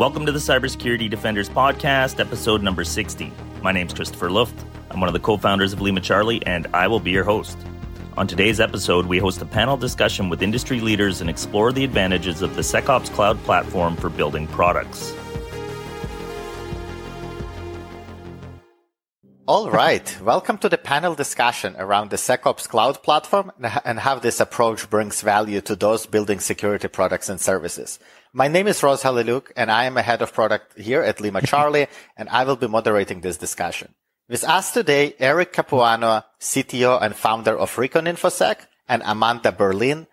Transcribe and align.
Welcome 0.00 0.24
to 0.24 0.32
the 0.32 0.38
Cybersecurity 0.38 1.10
Defenders 1.10 1.50
Podcast, 1.50 2.20
episode 2.20 2.62
number 2.62 2.84
60. 2.84 3.30
My 3.62 3.70
name 3.70 3.86
is 3.86 3.92
Christopher 3.92 4.30
Luft. 4.30 4.54
I'm 4.90 4.98
one 4.98 5.10
of 5.10 5.12
the 5.12 5.20
co 5.20 5.36
founders 5.36 5.74
of 5.74 5.82
Lima 5.82 6.00
Charlie, 6.00 6.42
and 6.46 6.66
I 6.72 6.88
will 6.88 7.00
be 7.00 7.10
your 7.10 7.22
host. 7.22 7.58
On 8.16 8.26
today's 8.26 8.60
episode, 8.60 9.04
we 9.04 9.18
host 9.18 9.42
a 9.42 9.44
panel 9.44 9.76
discussion 9.76 10.30
with 10.30 10.40
industry 10.40 10.80
leaders 10.80 11.20
and 11.20 11.28
explore 11.28 11.70
the 11.70 11.84
advantages 11.84 12.40
of 12.40 12.56
the 12.56 12.62
SecOps 12.62 13.12
Cloud 13.12 13.38
platform 13.44 13.94
for 13.94 14.08
building 14.08 14.46
products. 14.46 15.14
All 19.46 19.68
right. 19.68 20.16
Welcome 20.22 20.56
to 20.58 20.70
the 20.70 20.78
panel 20.78 21.14
discussion 21.14 21.74
around 21.76 22.08
the 22.08 22.16
SecOps 22.16 22.66
cloud 22.66 23.02
platform 23.02 23.52
and 23.84 23.98
how 23.98 24.18
this 24.18 24.40
approach 24.40 24.88
brings 24.88 25.20
value 25.20 25.60
to 25.62 25.76
those 25.76 26.06
building 26.06 26.40
security 26.40 26.88
products 26.88 27.28
and 27.28 27.38
services. 27.38 27.98
My 28.32 28.46
name 28.46 28.68
is 28.68 28.80
Ross 28.84 29.02
Haleliuk 29.02 29.50
and 29.56 29.72
I 29.72 29.86
am 29.86 29.96
a 29.96 30.02
head 30.02 30.22
of 30.22 30.32
product 30.32 30.78
here 30.78 31.02
at 31.02 31.20
Lima 31.20 31.42
Charlie 31.46 31.88
and 32.16 32.28
I 32.28 32.44
will 32.44 32.54
be 32.54 32.68
moderating 32.68 33.20
this 33.20 33.36
discussion. 33.36 33.92
With 34.28 34.44
us 34.44 34.70
today, 34.70 35.16
Eric 35.18 35.52
Capuano, 35.52 36.22
CTO 36.38 37.02
and 37.02 37.16
founder 37.16 37.58
of 37.58 37.76
Recon 37.76 38.04
InfoSec 38.04 38.68
and 38.88 39.02
Amanda 39.04 39.50
Berlin, 39.50 40.06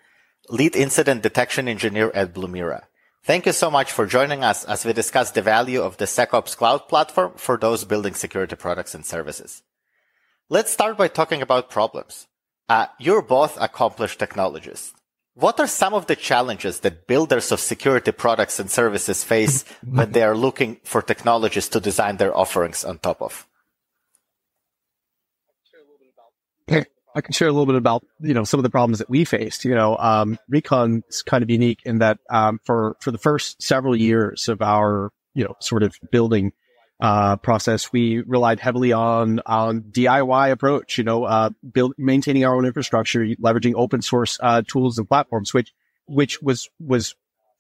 lead 0.50 0.76
incident 0.76 1.22
detection 1.22 1.68
engineer 1.68 2.10
at 2.16 2.34
Blumira. 2.34 2.86
Thank 3.24 3.46
you 3.46 3.52
so 3.52 3.70
much 3.70 3.92
for 3.92 4.08
joining 4.08 4.44
us 4.44 4.66
as 4.66 4.84
we 4.84 4.94
discuss 4.94 5.30
the 5.30 5.44
value 5.44 5.84
of 5.84 5.98
the 5.98 6.06
SecOps 6.06 6.58
cloud 6.58 6.88
platform 6.88 7.34
for 7.36 7.56
those 7.56 7.86
building 7.86 8.16
security 8.16 8.56
products 8.56 8.96
and 8.96 9.06
services. 9.06 9.62
Let's 10.50 10.72
start 10.72 10.98
by 10.98 11.08
talking 11.08 11.44
about 11.44 11.70
problems. 11.70 12.26
Uh, 12.68 12.88
you're 12.98 13.22
both 13.22 13.62
accomplished 13.62 14.18
technologists. 14.18 14.97
What 15.40 15.60
are 15.60 15.68
some 15.68 15.94
of 15.94 16.08
the 16.08 16.16
challenges 16.16 16.80
that 16.80 17.06
builders 17.06 17.52
of 17.52 17.60
security 17.60 18.12
products 18.12 18.60
and 18.60 18.72
services 18.72 19.24
face 19.24 19.66
when 19.86 20.12
they 20.12 20.24
are 20.24 20.36
looking 20.36 20.78
for 20.84 21.04
technologies 21.04 21.70
to 21.70 21.80
design 21.80 22.18
their 22.18 22.36
offerings 22.36 22.84
on 22.84 22.98
top 22.98 23.22
of? 23.22 23.46
I 27.14 27.22
can 27.22 27.34
share 27.34 27.48
a 27.48 27.52
little 27.52 27.68
bit 27.68 27.76
about, 27.76 28.04
you 28.20 28.34
know, 28.34 28.44
some 28.44 28.60
of 28.60 28.64
the 28.64 28.72
problems 28.72 28.98
that 28.98 29.12
we 29.12 29.26
faced. 29.26 29.64
You 29.64 29.76
know, 29.76 29.96
um, 29.98 30.40
Recon 30.50 31.04
is 31.08 31.22
kind 31.22 31.44
of 31.44 31.52
unique 31.52 31.82
in 31.86 32.00
that, 32.00 32.18
um, 32.32 32.60
for, 32.64 32.96
for 33.00 33.12
the 33.12 33.18
first 33.20 33.62
several 33.62 33.96
years 33.96 34.48
of 34.48 34.62
our, 34.64 35.12
you 35.36 35.44
know, 35.44 35.56
sort 35.60 35.84
of 35.84 35.96
building, 36.12 36.52
uh, 37.00 37.36
process, 37.38 37.92
we 37.92 38.22
relied 38.22 38.60
heavily 38.60 38.92
on, 38.92 39.40
on 39.46 39.82
DIY 39.82 40.52
approach, 40.52 40.98
you 40.98 41.04
know, 41.04 41.26
uh, 41.26 41.50
build, 41.72 41.94
maintaining 41.98 42.44
our 42.44 42.56
own 42.56 42.66
infrastructure, 42.66 43.26
leveraging 43.26 43.74
open 43.76 44.02
source, 44.02 44.40
uh, 44.42 44.64
tools 44.68 44.98
and 44.98 45.08
platforms, 45.08 45.54
which, 45.54 45.74
which 46.08 46.42
was, 46.42 46.70
was 46.80 47.16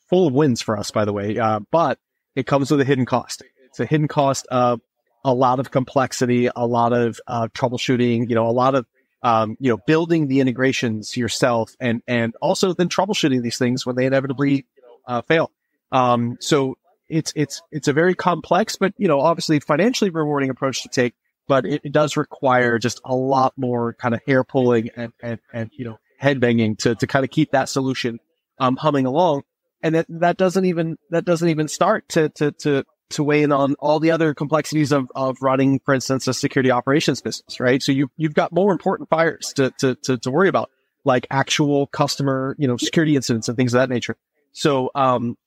full 0.10 0.28
of 0.28 0.34
wins 0.34 0.62
for 0.62 0.78
us, 0.78 0.90
by 0.90 1.06
the 1.06 1.14
way. 1.14 1.38
Uh, 1.38 1.60
but 1.72 2.00
it 2.36 2.48
comes 2.48 2.72
with 2.72 2.82
a 2.82 2.86
hidden 2.86 3.06
cost. 3.06 3.44
It's 3.66 3.80
a 3.80 3.86
hidden 3.86 4.08
cost 4.08 4.48
of 4.48 4.82
a 5.24 5.34
lot 5.34 5.60
of 5.60 5.70
complexity, 5.70 6.50
a 6.56 6.66
lot 6.66 6.94
of, 6.94 7.20
uh, 7.28 7.48
troubleshooting, 7.50 8.30
you 8.30 8.36
know, 8.36 8.48
a 8.48 8.52
lot 8.52 8.74
of, 8.74 8.88
um, 9.22 9.58
you 9.60 9.70
know, 9.70 9.78
building 9.78 10.28
the 10.28 10.40
integrations 10.40 11.16
yourself 11.16 11.76
and, 11.80 12.02
and 12.08 12.36
also 12.42 12.74
then 12.74 12.90
troubleshooting 12.90 13.44
these 13.44 13.58
things 13.58 13.86
when 13.86 13.96
they 13.96 14.06
inevitably 14.06 14.66
uh, 15.08 15.22
fail. 15.22 15.52
Um, 15.92 16.38
so 16.40 16.78
it's, 17.10 17.34
it's, 17.36 17.62
it's 17.72 17.88
a 17.88 17.94
very 17.94 18.16
complex, 18.16 18.76
but, 18.76 18.94
you 18.98 19.08
know, 19.08 19.20
obviously 19.20 19.60
financially 19.60 20.10
rewarding 20.10 20.50
approach 20.50 20.84
to 20.84 20.90
take, 20.90 21.14
but 21.48 21.66
it, 21.66 21.82
it 21.84 21.92
does 21.92 22.18
require 22.18 22.80
just 22.80 23.00
a 23.06 23.16
lot 23.16 23.54
more 23.58 23.94
kind 23.94 24.14
of 24.14 24.22
hair 24.26 24.44
pulling 24.44 24.90
and, 24.96 25.14
and, 25.22 25.40
and, 25.54 25.72
you 25.74 25.86
know, 25.86 26.00
head 26.18 26.40
banging 26.40 26.76
to, 26.78 26.96
to 26.96 27.08
kind 27.08 27.24
of 27.24 27.32
keep 27.32 27.52
that 27.52 27.70
solution, 27.70 28.20
um, 28.60 28.76
humming 28.76 29.06
along. 29.06 29.44
And 29.82 29.96
that, 29.96 30.06
that 30.10 30.38
doesn't 30.38 30.66
even, 30.66 30.98
that 31.12 31.26
doesn't 31.26 31.50
even 31.50 31.68
start 31.68 32.10
to, 32.10 32.30
to, 32.30 32.52
to, 32.52 32.84
to 33.12 33.24
weigh 33.24 33.44
in 33.44 33.52
on 33.52 33.76
all 33.76 34.00
the 34.00 34.12
other 34.12 34.34
complexities 34.34 34.92
of, 34.92 35.10
of 35.16 35.38
running, 35.42 35.80
for 35.86 35.94
instance, 35.94 36.28
a 36.28 36.34
security 36.34 36.72
operations 36.72 37.22
business, 37.22 37.60
right? 37.60 37.82
So 37.82 37.92
you, 37.92 38.10
you've 38.18 38.34
got 38.34 38.52
more 38.52 38.72
important 38.72 39.10
fires 39.10 39.54
to, 39.56 39.72
to, 39.80 39.96
to, 40.04 40.18
to 40.18 40.32
worry 40.32 40.50
about, 40.50 40.72
like 41.06 41.26
actual 41.32 41.88
customer, 41.88 42.54
you 42.60 42.68
know, 42.68 42.76
security 42.76 43.16
incidents 43.16 43.48
and 43.48 43.56
things 43.56 43.74
of 43.74 43.80
that 43.80 43.90
nature. 43.90 44.18
So, 44.52 44.92
um, 44.94 45.38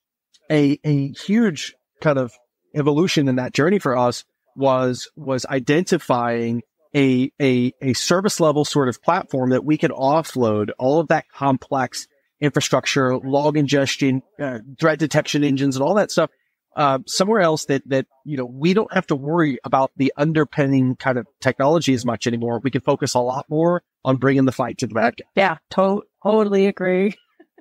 a, 0.51 0.79
a 0.83 1.09
huge 1.09 1.75
kind 2.01 2.17
of 2.17 2.33
evolution 2.75 3.27
in 3.27 3.37
that 3.37 3.53
journey 3.53 3.79
for 3.79 3.97
us 3.97 4.25
was, 4.55 5.09
was 5.15 5.45
identifying 5.45 6.61
a, 6.93 7.31
a, 7.41 7.73
a 7.81 7.93
service 7.93 8.39
level 8.39 8.65
sort 8.65 8.89
of 8.89 9.01
platform 9.01 9.51
that 9.51 9.63
we 9.63 9.77
could 9.77 9.91
offload 9.91 10.71
all 10.77 10.99
of 10.99 11.07
that 11.07 11.29
complex 11.29 12.07
infrastructure, 12.41 13.17
log 13.17 13.55
ingestion, 13.55 14.21
uh, 14.39 14.59
threat 14.79 14.99
detection 14.99 15.43
engines 15.43 15.75
and 15.75 15.83
all 15.83 15.93
that 15.95 16.11
stuff 16.11 16.29
uh, 16.75 16.99
somewhere 17.05 17.41
else 17.41 17.65
that, 17.65 17.87
that, 17.87 18.05
you 18.23 18.37
know, 18.37 18.45
we 18.45 18.73
don't 18.73 18.93
have 18.93 19.07
to 19.07 19.15
worry 19.15 19.59
about 19.63 19.91
the 19.97 20.13
underpinning 20.15 20.95
kind 20.95 21.17
of 21.17 21.27
technology 21.39 21.93
as 21.93 22.05
much 22.05 22.27
anymore. 22.27 22.59
We 22.63 22.71
can 22.71 22.81
focus 22.81 23.13
a 23.13 23.19
lot 23.19 23.45
more 23.49 23.83
on 24.05 24.17
bringing 24.17 24.45
the 24.45 24.51
fight 24.51 24.77
to 24.79 24.87
the 24.87 24.93
back. 24.93 25.15
Yeah, 25.35 25.57
to- 25.71 26.03
totally 26.23 26.67
agree. 26.67 27.15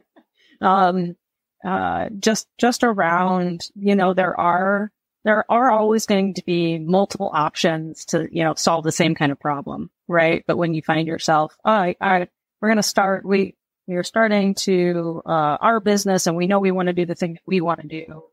um, 0.61 1.17
uh, 1.65 2.09
just, 2.19 2.49
just 2.59 2.85
around, 2.85 3.67
you 3.75 3.95
know, 3.95 4.15
there 4.15 4.39
are, 4.39 4.91
there 5.25 5.45
are 5.51 5.71
always 5.71 6.07
going 6.07 6.35
to 6.35 6.45
be 6.45 6.79
multiple 6.79 7.31
options 7.33 8.07
to, 8.07 8.29
you 8.31 8.43
know, 8.43 8.55
solve 8.55 8.85
the 8.85 8.93
same 8.93 9.15
kind 9.15 9.33
of 9.33 9.39
problem, 9.39 9.91
right? 10.09 10.45
But 10.47 10.57
when 10.57 10.73
you 10.73 10.83
find 10.83 11.07
yourself, 11.07 11.55
I, 11.65 11.97
I 12.01 12.29
we're 12.61 12.69
going 12.69 12.77
to 12.77 12.83
start, 12.83 13.25
we, 13.25 13.57
we're 13.87 14.03
starting 14.03 14.55
to, 14.55 15.23
uh, 15.27 15.59
our 15.61 15.81
business 15.81 16.27
and 16.27 16.37
we 16.37 16.47
know 16.47 16.59
we 16.59 16.71
want 16.71 16.87
to 16.87 16.93
do 16.95 17.07
the 17.07 17.15
thing 17.15 17.35
that 17.35 17.43
we 17.47 17.61
want 17.61 17.81
to 17.83 17.89
do 17.89 18.25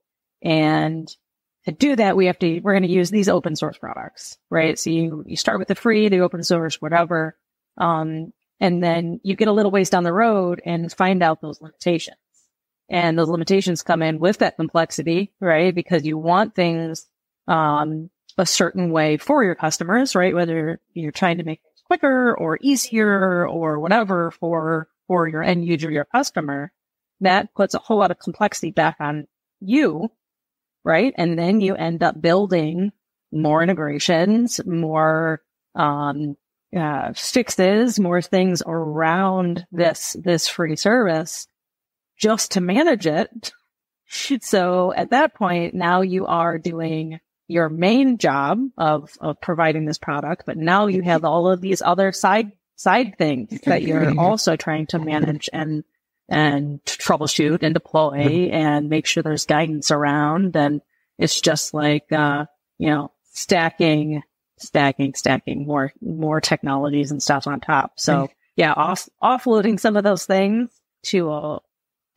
and 0.42 1.10
to 1.66 1.72
do 1.72 1.96
that, 1.98 2.16
we 2.16 2.28
have 2.28 2.40
to, 2.40 2.62
we're 2.62 2.74
going 2.74 2.84
to 2.84 2.90
use 2.90 3.10
these 3.10 3.28
open 3.28 3.56
source 3.56 3.78
products, 3.78 4.38
right? 4.50 4.80
So 4.80 4.90
you, 4.90 5.24
you 5.28 5.36
start 5.36 5.60
with 5.60 5.68
the 5.68 5.76
free, 5.76 6.08
the 6.08 6.22
open 6.22 6.44
source, 6.44 6.82
whatever. 6.82 7.38
Um, 7.78 8.32
and 8.60 8.82
then 8.82 9.20
you 9.24 9.36
get 9.36 9.50
a 9.50 9.52
little 9.52 9.72
ways 9.72 9.90
down 9.90 10.04
the 10.04 10.14
road 10.14 10.62
and 10.66 10.92
find 10.92 11.22
out 11.22 11.42
those 11.42 11.62
limitations. 11.62 12.18
And 12.90 13.18
those 13.18 13.30
limitations 13.30 13.84
come 13.84 14.02
in 14.02 14.20
with 14.20 14.40
that 14.40 14.56
complexity, 14.56 15.34
right? 15.42 15.76
Because 15.76 16.06
you 16.06 16.18
want 16.18 16.56
things, 16.56 17.06
um, 17.48 18.10
a 18.38 18.46
certain 18.46 18.92
way 18.92 19.18
for 19.18 19.44
your 19.44 19.56
customers, 19.56 20.16
right? 20.16 20.36
Whether 20.36 20.80
you're 20.94 21.12
trying 21.12 21.40
to 21.40 21.44
make 21.44 21.60
it 21.60 21.82
quicker 21.86 22.36
or 22.38 22.60
easier 22.62 23.48
or 23.48 23.80
whatever 23.80 24.32
for, 24.32 24.88
for 25.08 25.28
your 25.28 25.44
end 25.44 25.66
user, 25.66 25.92
your 25.92 26.06
customer, 26.06 26.72
that 27.22 27.54
puts 27.56 27.74
a 27.74 27.80
whole 27.80 27.98
lot 27.98 28.12
of 28.12 28.20
complexity 28.20 28.72
back 28.72 28.98
on 29.00 29.28
you 29.60 30.12
right? 30.88 31.14
And 31.18 31.38
then 31.38 31.60
you 31.60 31.76
end 31.76 32.02
up 32.02 32.22
building 32.22 32.94
more 33.34 33.62
integrations, 33.62 34.66
more, 34.66 35.42
um, 35.76 36.38
uh, 36.76 37.12
fixes, 37.14 38.00
more 38.00 38.22
things 38.22 38.64
around 38.66 39.68
this, 39.70 40.16
this 40.18 40.48
free 40.48 40.78
service 40.78 41.48
just 42.18 42.54
to 42.54 42.62
manage 42.62 43.08
it. 43.08 43.54
So 44.40 44.94
at 44.94 45.10
that 45.10 45.34
point, 45.34 45.74
now 45.74 46.00
you 46.00 46.28
are 46.28 46.58
doing 46.58 47.20
your 47.50 47.68
main 47.68 48.18
job 48.18 48.62
of, 48.78 49.12
of 49.20 49.42
providing 49.42 49.84
this 49.84 49.98
product, 49.98 50.44
but 50.46 50.56
now 50.56 50.88
you 50.88 51.02
have 51.02 51.26
all 51.26 51.50
of 51.50 51.60
these 51.60 51.82
other 51.82 52.14
side, 52.14 52.54
side 52.78 53.18
things 53.18 53.60
that 53.66 53.82
you're 53.82 54.18
also 54.18 54.56
trying 54.56 54.88
to 54.88 55.00
manage 55.00 55.50
and 55.52 55.84
and 56.30 56.84
troubleshoot 56.86 57.64
and 57.64 57.74
deploy 57.74 58.18
mm-hmm. 58.18 58.54
and 58.54 58.90
make 58.90 59.06
sure 59.06 59.24
there's 59.24 59.46
guidance 59.46 59.92
around. 59.92 60.56
And 60.56 60.82
it's 61.18 61.40
just 61.40 61.74
like, 61.74 62.12
uh, 62.12 62.46
you 62.78 62.90
know, 62.90 63.12
stacking, 63.32 64.24
stacking, 64.58 65.14
stacking 65.14 65.66
more, 65.66 65.94
more 66.02 66.42
technologies 66.42 67.12
and 67.12 67.24
stuff 67.24 67.48
on 67.48 67.60
top. 67.60 67.94
So 67.96 68.14
mm-hmm. 68.14 68.34
yeah, 68.56 68.74
off, 68.74 69.08
offloading 69.24 69.80
some 69.80 69.96
of 69.96 70.04
those 70.04 70.26
things 70.26 70.70
to 71.04 71.32
a, 71.32 71.60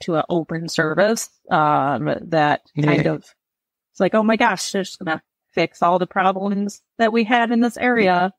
to 0.01 0.17
an 0.17 0.25
open 0.29 0.69
service, 0.69 1.29
um, 1.51 2.15
that 2.29 2.63
kind 2.81 3.07
of, 3.07 3.25
it's 3.93 4.01
like, 4.01 4.15
oh 4.15 4.23
my 4.23 4.37
gosh, 4.37 4.73
they're 4.73 4.83
just 4.83 4.99
gonna 4.99 5.23
fix 5.55 5.83
all 5.83 5.99
the 5.99 6.07
problems 6.07 6.83
that 6.99 7.13
we 7.13 7.25
had 7.25 7.51
in 7.51 7.61
this 7.61 7.77
area. 7.77 8.33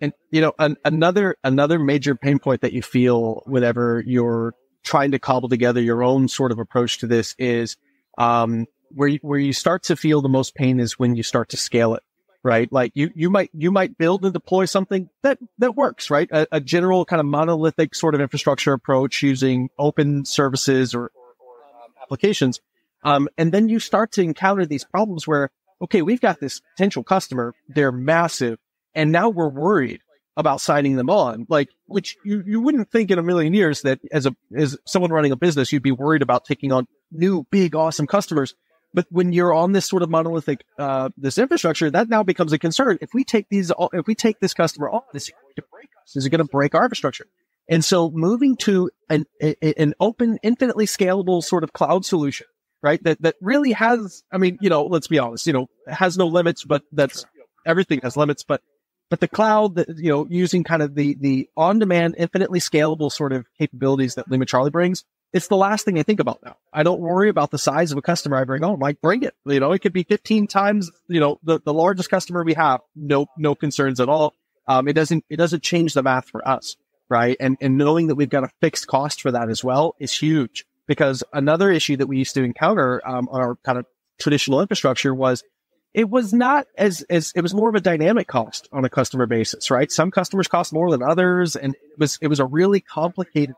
And 0.00 0.12
you 0.30 0.40
know, 0.40 0.52
an, 0.58 0.76
another 0.84 1.36
another 1.44 1.78
major 1.78 2.14
pain 2.14 2.38
point 2.38 2.62
that 2.62 2.72
you 2.72 2.82
feel 2.82 3.42
whenever 3.46 4.02
you're 4.06 4.54
trying 4.82 5.10
to 5.10 5.18
cobble 5.18 5.48
together 5.48 5.80
your 5.80 6.02
own 6.02 6.26
sort 6.26 6.52
of 6.52 6.58
approach 6.58 6.98
to 6.98 7.06
this 7.06 7.34
is 7.38 7.76
um, 8.16 8.66
where 8.90 9.08
you, 9.08 9.18
where 9.20 9.38
you 9.38 9.52
start 9.52 9.82
to 9.84 9.96
feel 9.96 10.22
the 10.22 10.28
most 10.28 10.54
pain 10.54 10.80
is 10.80 10.98
when 10.98 11.16
you 11.16 11.22
start 11.22 11.50
to 11.50 11.58
scale 11.58 11.94
it, 11.94 12.02
right? 12.42 12.70
Like 12.72 12.92
you 12.94 13.10
you 13.14 13.30
might 13.30 13.50
you 13.52 13.70
might 13.70 13.98
build 13.98 14.24
and 14.24 14.32
deploy 14.32 14.64
something 14.64 15.08
that 15.22 15.38
that 15.58 15.76
works, 15.76 16.10
right? 16.10 16.28
A, 16.30 16.46
a 16.52 16.60
general 16.60 17.04
kind 17.04 17.20
of 17.20 17.26
monolithic 17.26 17.94
sort 17.94 18.14
of 18.14 18.20
infrastructure 18.20 18.72
approach 18.72 19.22
using 19.22 19.70
open 19.78 20.24
services 20.24 20.94
or, 20.94 21.02
or, 21.02 21.34
or 21.38 21.54
um, 21.82 21.92
applications, 22.02 22.60
um, 23.02 23.28
and 23.38 23.52
then 23.52 23.68
you 23.68 23.78
start 23.78 24.12
to 24.12 24.22
encounter 24.22 24.66
these 24.66 24.84
problems 24.84 25.26
where 25.26 25.50
okay, 25.82 26.02
we've 26.02 26.20
got 26.20 26.40
this 26.40 26.60
potential 26.76 27.02
customer, 27.02 27.54
they're 27.68 27.92
massive 27.92 28.58
and 28.94 29.12
now 29.12 29.28
we're 29.28 29.48
worried 29.48 30.00
about 30.36 30.60
signing 30.60 30.96
them 30.96 31.10
on, 31.10 31.46
like, 31.48 31.68
which 31.86 32.16
you, 32.24 32.42
you 32.46 32.60
wouldn't 32.60 32.90
think 32.90 33.10
in 33.10 33.18
a 33.18 33.22
million 33.22 33.52
years 33.52 33.82
that 33.82 34.00
as 34.10 34.26
a, 34.26 34.34
as 34.54 34.76
someone 34.86 35.10
running 35.10 35.32
a 35.32 35.36
business, 35.36 35.72
you'd 35.72 35.82
be 35.82 35.92
worried 35.92 36.22
about 36.22 36.44
taking 36.44 36.72
on 36.72 36.86
new, 37.10 37.46
big, 37.50 37.74
awesome 37.74 38.06
customers. 38.06 38.54
But 38.92 39.06
when 39.10 39.32
you're 39.32 39.54
on 39.54 39.72
this 39.72 39.86
sort 39.86 40.02
of 40.02 40.10
monolithic, 40.10 40.64
uh, 40.78 41.10
this 41.16 41.38
infrastructure, 41.38 41.90
that 41.90 42.08
now 42.08 42.22
becomes 42.22 42.52
a 42.52 42.58
concern. 42.58 42.98
If 43.00 43.14
we 43.14 43.24
take 43.24 43.48
these, 43.48 43.70
if 43.92 44.06
we 44.06 44.14
take 44.14 44.40
this 44.40 44.54
customer 44.54 44.90
on, 44.90 45.02
is 45.14 45.28
it 45.28 45.34
going 45.40 45.54
to 45.56 45.64
break 45.70 45.88
us? 46.02 46.16
Is 46.16 46.26
it 46.26 46.30
going 46.30 46.44
to 46.44 46.44
break 46.44 46.74
our 46.74 46.82
infrastructure? 46.82 47.26
And 47.68 47.84
so 47.84 48.10
moving 48.10 48.56
to 48.58 48.90
an, 49.08 49.26
an 49.40 49.94
open, 50.00 50.38
infinitely 50.42 50.86
scalable 50.86 51.42
sort 51.42 51.62
of 51.62 51.72
cloud 51.72 52.04
solution, 52.04 52.48
right? 52.82 53.00
That, 53.04 53.22
that 53.22 53.36
really 53.40 53.72
has, 53.72 54.24
I 54.32 54.38
mean, 54.38 54.58
you 54.60 54.70
know, 54.70 54.86
let's 54.86 55.06
be 55.06 55.20
honest, 55.20 55.46
you 55.46 55.52
know, 55.52 55.68
has 55.86 56.18
no 56.18 56.26
limits, 56.26 56.64
but 56.64 56.82
that's 56.90 57.24
everything 57.64 58.00
has 58.02 58.16
limits, 58.16 58.42
but 58.42 58.60
but 59.08 59.18
the 59.18 59.28
cloud 59.28 59.74
that, 59.74 59.88
you 59.98 60.10
know, 60.10 60.26
using 60.30 60.62
kind 60.62 60.82
of 60.82 60.94
the, 60.94 61.16
the 61.18 61.48
on 61.56 61.80
demand, 61.80 62.14
infinitely 62.16 62.60
scalable 62.60 63.10
sort 63.10 63.32
of 63.32 63.44
capabilities 63.58 64.14
that 64.14 64.30
Lima 64.30 64.46
Charlie 64.46 64.70
brings, 64.70 65.04
it's 65.32 65.48
the 65.48 65.56
last 65.56 65.84
thing 65.84 65.98
I 65.98 66.02
think 66.02 66.20
about 66.20 66.40
now. 66.44 66.56
I 66.72 66.82
don't 66.82 67.00
worry 67.00 67.28
about 67.28 67.50
the 67.50 67.58
size 67.58 67.92
of 67.92 67.98
a 67.98 68.02
customer 68.02 68.36
I 68.36 68.44
bring 68.44 68.64
on. 68.64 68.78
Like, 68.78 69.00
bring 69.00 69.22
it. 69.22 69.34
You 69.44 69.60
know, 69.60 69.72
it 69.72 69.80
could 69.80 69.92
be 69.92 70.02
15 70.02 70.46
times, 70.46 70.90
you 71.08 71.20
know, 71.20 71.38
the, 71.42 71.60
the 71.60 71.72
largest 71.72 72.10
customer 72.10 72.42
we 72.42 72.54
have. 72.54 72.80
No, 72.96 73.26
no 73.38 73.54
concerns 73.54 74.00
at 74.00 74.08
all. 74.08 74.34
Um, 74.66 74.88
it 74.88 74.94
doesn't, 74.94 75.24
it 75.28 75.36
doesn't 75.36 75.62
change 75.62 75.94
the 75.94 76.02
math 76.02 76.28
for 76.28 76.46
us. 76.46 76.76
Right. 77.08 77.36
And, 77.40 77.56
and 77.60 77.76
knowing 77.76 78.06
that 78.08 78.14
we've 78.14 78.28
got 78.28 78.44
a 78.44 78.50
fixed 78.60 78.86
cost 78.86 79.20
for 79.22 79.32
that 79.32 79.50
as 79.50 79.64
well 79.64 79.96
is 79.98 80.16
huge 80.16 80.64
because 80.86 81.24
another 81.32 81.70
issue 81.70 81.96
that 81.96 82.06
we 82.06 82.18
used 82.18 82.34
to 82.34 82.44
encounter, 82.44 83.02
um, 83.06 83.28
on 83.30 83.40
our 83.40 83.56
kind 83.64 83.78
of 83.78 83.86
traditional 84.20 84.60
infrastructure 84.60 85.12
was 85.12 85.42
it 85.92 86.08
was 86.08 86.32
not 86.32 86.66
as, 86.78 87.02
as 87.02 87.32
it 87.34 87.40
was 87.40 87.52
more 87.52 87.68
of 87.68 87.74
a 87.74 87.80
dynamic 87.80 88.28
cost 88.28 88.68
on 88.70 88.84
a 88.84 88.88
customer 88.88 89.26
basis, 89.26 89.72
right? 89.72 89.90
Some 89.90 90.12
customers 90.12 90.46
cost 90.46 90.72
more 90.72 90.90
than 90.90 91.02
others. 91.02 91.56
And 91.56 91.74
it 91.74 91.98
was, 91.98 92.18
it 92.22 92.28
was 92.28 92.38
a 92.38 92.44
really 92.44 92.80
complicated 92.80 93.56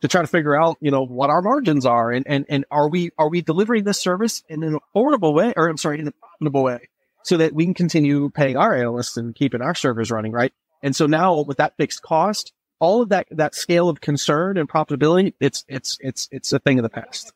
to 0.00 0.08
try 0.08 0.20
to 0.20 0.26
figure 0.26 0.60
out, 0.60 0.76
you 0.80 0.90
know, 0.90 1.04
what 1.04 1.30
our 1.30 1.42
margins 1.42 1.84
are 1.84 2.10
and, 2.10 2.26
and, 2.26 2.46
and 2.48 2.64
are 2.70 2.88
we, 2.88 3.10
are 3.18 3.28
we 3.28 3.42
delivering 3.42 3.84
this 3.84 4.00
service 4.00 4.42
in 4.48 4.62
an 4.62 4.78
affordable 4.94 5.34
way 5.34 5.52
or 5.56 5.68
I'm 5.68 5.76
sorry, 5.76 6.00
in 6.00 6.08
a 6.08 6.12
profitable 6.12 6.62
way 6.62 6.88
so 7.24 7.36
that 7.36 7.52
we 7.52 7.64
can 7.64 7.74
continue 7.74 8.30
paying 8.30 8.56
our 8.56 8.74
analysts 8.74 9.16
and 9.16 9.34
keeping 9.34 9.60
our 9.60 9.74
servers 9.74 10.10
running, 10.10 10.32
right? 10.32 10.52
And 10.82 10.96
so 10.96 11.06
now 11.06 11.42
with 11.42 11.58
that 11.58 11.76
fixed 11.76 12.02
cost, 12.02 12.52
all 12.78 13.02
of 13.02 13.10
that, 13.10 13.26
that 13.30 13.54
scale 13.54 13.90
of 13.90 14.00
concern 14.00 14.56
and 14.56 14.68
profitability, 14.68 15.34
it's, 15.38 15.64
it's, 15.68 15.98
it's, 16.00 16.28
it's 16.30 16.52
a 16.52 16.58
thing 16.58 16.78
of 16.78 16.82
the 16.82 16.88
past. 16.88 17.32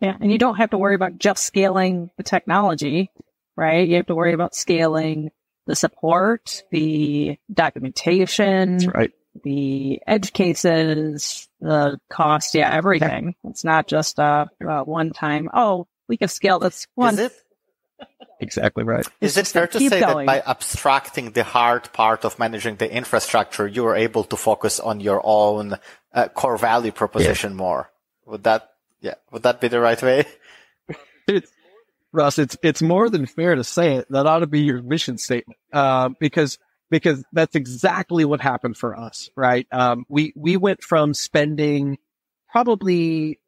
Yeah. 0.00 0.16
And 0.20 0.30
you 0.30 0.38
don't 0.38 0.56
have 0.56 0.70
to 0.70 0.78
worry 0.78 0.94
about 0.94 1.18
just 1.18 1.44
scaling 1.44 2.10
the 2.18 2.22
technology, 2.22 3.10
right? 3.56 3.88
You 3.88 3.96
have 3.96 4.06
to 4.06 4.14
worry 4.14 4.34
about 4.34 4.54
scaling 4.54 5.30
the 5.66 5.74
support, 5.74 6.62
the 6.70 7.38
documentation, 7.52 8.78
right. 8.94 9.12
The 9.42 10.00
edge 10.06 10.32
cases, 10.32 11.48
the 11.60 11.98
cost. 12.10 12.54
Yeah. 12.54 12.72
Everything. 12.72 13.34
It's 13.44 13.64
not 13.64 13.86
just 13.86 14.18
a, 14.18 14.48
a 14.60 14.84
one 14.84 15.10
time. 15.10 15.48
Oh, 15.52 15.86
we 16.08 16.16
can 16.16 16.28
scale 16.28 16.58
this 16.58 16.86
one. 16.94 17.14
Is 17.14 17.20
it? 17.20 17.32
Exactly 18.40 18.84
right. 18.84 19.04
Is 19.20 19.36
it 19.36 19.48
fair 19.48 19.66
to 19.66 19.80
say 19.80 20.00
going. 20.00 20.26
that 20.26 20.26
by 20.26 20.40
abstracting 20.48 21.32
the 21.32 21.42
hard 21.42 21.92
part 21.92 22.24
of 22.24 22.38
managing 22.38 22.76
the 22.76 22.90
infrastructure, 22.90 23.66
you 23.66 23.84
are 23.86 23.96
able 23.96 24.22
to 24.24 24.36
focus 24.36 24.78
on 24.78 25.00
your 25.00 25.20
own 25.24 25.76
uh, 26.14 26.28
core 26.28 26.56
value 26.56 26.92
proposition 26.92 27.52
yeah. 27.52 27.56
more? 27.56 27.90
Would 28.26 28.44
that 28.44 28.70
yeah. 29.00 29.14
Would 29.32 29.42
that 29.42 29.60
be 29.60 29.68
the 29.68 29.80
right 29.80 30.00
way? 30.02 30.24
It's, 31.30 31.52
Ross, 32.10 32.38
it's, 32.38 32.56
it's 32.62 32.80
more 32.80 33.10
than 33.10 33.26
fair 33.26 33.54
to 33.54 33.62
say 33.62 33.96
it. 33.96 34.06
That 34.10 34.26
ought 34.26 34.38
to 34.38 34.46
be 34.46 34.60
your 34.60 34.80
mission 34.80 35.18
statement. 35.18 35.58
Uh, 35.70 36.08
because, 36.18 36.58
because 36.90 37.24
that's 37.32 37.54
exactly 37.54 38.24
what 38.24 38.40
happened 38.40 38.76
for 38.76 38.98
us, 38.98 39.30
right? 39.36 39.66
Um, 39.70 40.04
we, 40.08 40.32
we 40.36 40.56
went 40.56 40.82
from 40.82 41.14
spending 41.14 41.98
probably 42.50 43.40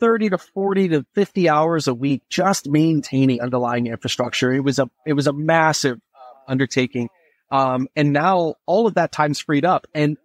30 0.00 0.30
to 0.30 0.38
40 0.38 0.88
to 0.88 1.06
50 1.14 1.48
hours 1.48 1.88
a 1.88 1.94
week 1.94 2.22
just 2.28 2.68
maintaining 2.68 3.40
underlying 3.40 3.86
infrastructure. 3.86 4.52
It 4.52 4.60
was 4.60 4.78
a, 4.78 4.88
it 5.06 5.14
was 5.14 5.26
a 5.26 5.32
massive 5.32 6.00
undertaking. 6.46 7.08
Um, 7.50 7.88
and 7.94 8.12
now 8.12 8.54
all 8.66 8.86
of 8.86 8.94
that 8.94 9.12
time's 9.12 9.40
freed 9.40 9.64
up. 9.64 9.86
And 9.94 10.16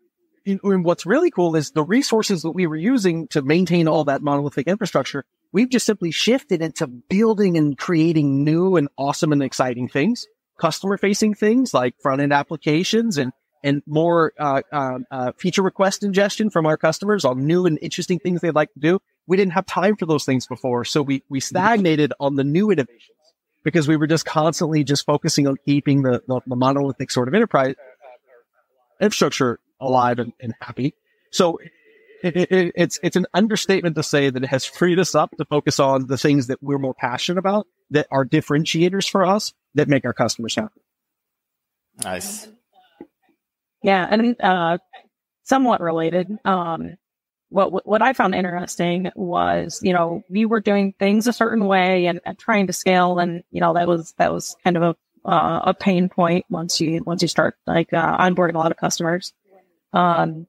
and 0.45 0.83
what's 0.83 1.05
really 1.05 1.31
cool 1.31 1.55
is 1.55 1.71
the 1.71 1.83
resources 1.83 2.41
that 2.41 2.51
we 2.51 2.67
were 2.67 2.75
using 2.75 3.27
to 3.29 3.41
maintain 3.41 3.87
all 3.87 4.05
that 4.05 4.21
monolithic 4.21 4.67
infrastructure. 4.67 5.25
We've 5.51 5.69
just 5.69 5.85
simply 5.85 6.11
shifted 6.11 6.61
into 6.61 6.87
building 6.87 7.57
and 7.57 7.77
creating 7.77 8.43
new 8.43 8.75
and 8.75 8.87
awesome 8.97 9.31
and 9.31 9.43
exciting 9.43 9.89
things, 9.89 10.25
customer 10.59 10.97
facing 10.97 11.33
things 11.33 11.73
like 11.73 11.95
front 12.01 12.21
end 12.21 12.33
applications 12.33 13.17
and, 13.17 13.31
and 13.63 13.81
more, 13.87 14.33
uh, 14.39 14.61
uh, 14.71 14.99
uh, 15.11 15.31
feature 15.37 15.61
request 15.61 16.03
ingestion 16.03 16.49
from 16.49 16.65
our 16.65 16.77
customers 16.77 17.25
on 17.25 17.45
new 17.45 17.65
and 17.65 17.79
interesting 17.81 18.19
things 18.19 18.41
they'd 18.41 18.55
like 18.55 18.71
to 18.73 18.79
do. 18.79 18.99
We 19.27 19.37
didn't 19.37 19.53
have 19.53 19.65
time 19.65 19.95
for 19.95 20.05
those 20.05 20.25
things 20.25 20.47
before. 20.47 20.85
So 20.85 21.01
we, 21.01 21.23
we 21.29 21.39
stagnated 21.39 22.13
on 22.19 22.35
the 22.35 22.43
new 22.43 22.71
innovations 22.71 23.17
because 23.63 23.87
we 23.87 23.97
were 23.97 24.07
just 24.07 24.25
constantly 24.25 24.83
just 24.83 25.05
focusing 25.05 25.47
on 25.47 25.55
keeping 25.65 26.03
the, 26.03 26.21
the, 26.27 26.41
the 26.45 26.55
monolithic 26.55 27.11
sort 27.11 27.27
of 27.27 27.33
enterprise 27.33 27.75
infrastructure 29.01 29.59
alive 29.79 30.19
and, 30.19 30.33
and 30.39 30.53
happy. 30.59 30.93
So 31.31 31.59
it, 32.23 32.35
it, 32.51 32.71
it's 32.75 32.99
it's 33.01 33.15
an 33.15 33.25
understatement 33.33 33.95
to 33.95 34.03
say 34.03 34.29
that 34.29 34.43
it 34.43 34.49
has 34.49 34.65
freed 34.65 34.99
us 34.99 35.15
up 35.15 35.31
to 35.37 35.45
focus 35.45 35.79
on 35.79 36.07
the 36.07 36.17
things 36.17 36.47
that 36.47 36.61
we're 36.61 36.79
more 36.79 36.93
passionate 36.93 37.39
about, 37.39 37.67
that 37.91 38.07
are 38.11 38.25
differentiators 38.25 39.09
for 39.09 39.25
us, 39.25 39.53
that 39.75 39.87
make 39.87 40.05
our 40.05 40.13
customers 40.13 40.55
happy. 40.55 40.81
Nice. 42.03 42.47
Yeah, 43.83 44.07
and 44.09 44.35
uh, 44.41 44.77
somewhat 45.43 45.81
related. 45.81 46.27
Um, 46.45 46.97
what 47.49 47.87
what 47.87 48.01
I 48.01 48.13
found 48.13 48.35
interesting 48.35 49.11
was, 49.15 49.79
you 49.81 49.93
know, 49.93 50.23
we 50.29 50.45
were 50.45 50.61
doing 50.61 50.93
things 50.99 51.27
a 51.27 51.33
certain 51.33 51.65
way 51.65 52.05
and, 52.05 52.19
and 52.25 52.37
trying 52.37 52.67
to 52.67 52.73
scale, 52.73 53.19
and 53.19 53.43
you 53.51 53.61
know 53.61 53.73
that 53.73 53.87
was 53.87 54.13
that 54.17 54.31
was 54.31 54.55
kind 54.63 54.77
of 54.77 54.83
a 54.83 54.95
uh, 55.29 55.61
a 55.65 55.73
pain 55.73 56.09
point 56.09 56.45
once 56.49 56.79
you 56.79 57.03
once 57.05 57.21
you 57.21 57.27
start 57.27 57.55
like 57.65 57.91
uh, 57.93 58.17
onboarding 58.17 58.55
a 58.55 58.59
lot 58.59 58.71
of 58.71 58.77
customers. 58.77 59.33
Um, 59.93 60.47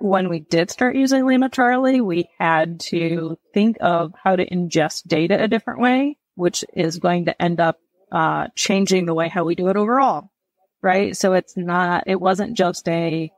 when 0.00 0.30
we 0.30 0.40
did 0.40 0.70
start 0.70 0.96
using 0.96 1.26
Lima 1.26 1.50
Charlie, 1.50 2.00
we 2.00 2.30
had 2.38 2.80
to 2.80 3.38
think 3.52 3.76
of 3.80 4.14
how 4.22 4.34
to 4.34 4.48
ingest 4.48 5.06
data 5.06 5.42
a 5.42 5.46
different 5.46 5.80
way, 5.80 6.16
which 6.40 6.64
is 6.74 6.98
going 6.98 7.26
to 7.26 7.42
end 7.42 7.60
up 7.60 7.78
uh, 8.10 8.48
changing 8.56 9.06
the 9.06 9.14
way 9.14 9.28
how 9.28 9.44
we 9.44 9.54
do 9.54 9.68
it 9.68 9.76
overall, 9.76 10.30
right? 10.82 11.16
So 11.16 11.34
it's 11.34 11.56
not, 11.56 12.04
it 12.06 12.20
wasn't 12.20 12.56
just 12.56 12.88
a 12.88 13.30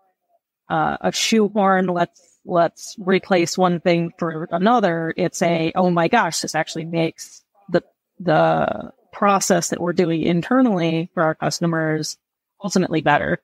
uh, 0.69 0.97
a 1.03 1.13
shoehorn. 1.13 1.87
Let's 1.89 2.39
let's 2.47 2.97
replace 2.99 3.59
one 3.59 3.81
thing 3.81 4.13
for 4.19 4.49
another. 4.51 5.13
It's 5.17 5.43
a 5.43 5.73
oh 5.75 5.91
my 5.91 6.09
gosh, 6.09 6.41
this 6.41 6.55
actually 6.55 6.87
makes 6.87 7.43
the 7.69 7.83
the 8.19 8.93
process 9.13 9.69
that 9.69 9.81
we're 9.81 9.93
doing 9.93 10.23
internally 10.23 11.11
for 11.13 11.23
our 11.23 11.35
customers 11.35 12.17
ultimately 12.63 13.03
better. 13.03 13.43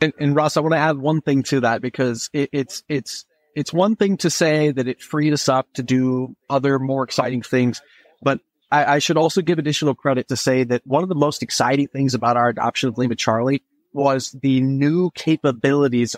And, 0.00 0.12
and 0.20 0.36
Ross, 0.36 0.56
I 0.56 0.60
want 0.60 0.74
to 0.74 0.78
add 0.78 0.98
one 0.98 1.22
thing 1.22 1.42
to 1.44 1.60
that 1.60 1.80
because 1.80 2.28
it, 2.32 2.50
it's, 2.52 2.82
it's, 2.88 3.24
it's 3.54 3.72
one 3.72 3.96
thing 3.96 4.18
to 4.18 4.28
say 4.28 4.70
that 4.70 4.86
it 4.86 5.00
freed 5.00 5.32
us 5.32 5.48
up 5.48 5.72
to 5.74 5.82
do 5.82 6.36
other 6.50 6.78
more 6.78 7.02
exciting 7.02 7.40
things, 7.40 7.80
but 8.26 8.40
I, 8.70 8.96
I, 8.96 8.98
should 8.98 9.16
also 9.16 9.40
give 9.40 9.58
additional 9.60 9.94
credit 9.94 10.28
to 10.28 10.36
say 10.36 10.64
that 10.64 10.84
one 10.84 11.04
of 11.04 11.08
the 11.08 11.14
most 11.14 11.42
exciting 11.42 11.86
things 11.86 12.14
about 12.14 12.36
our 12.36 12.48
adoption 12.48 12.88
of 12.88 12.98
Lima 12.98 13.14
Charlie 13.14 13.62
was 13.92 14.32
the 14.32 14.60
new 14.60 15.10
capabilities 15.14 16.16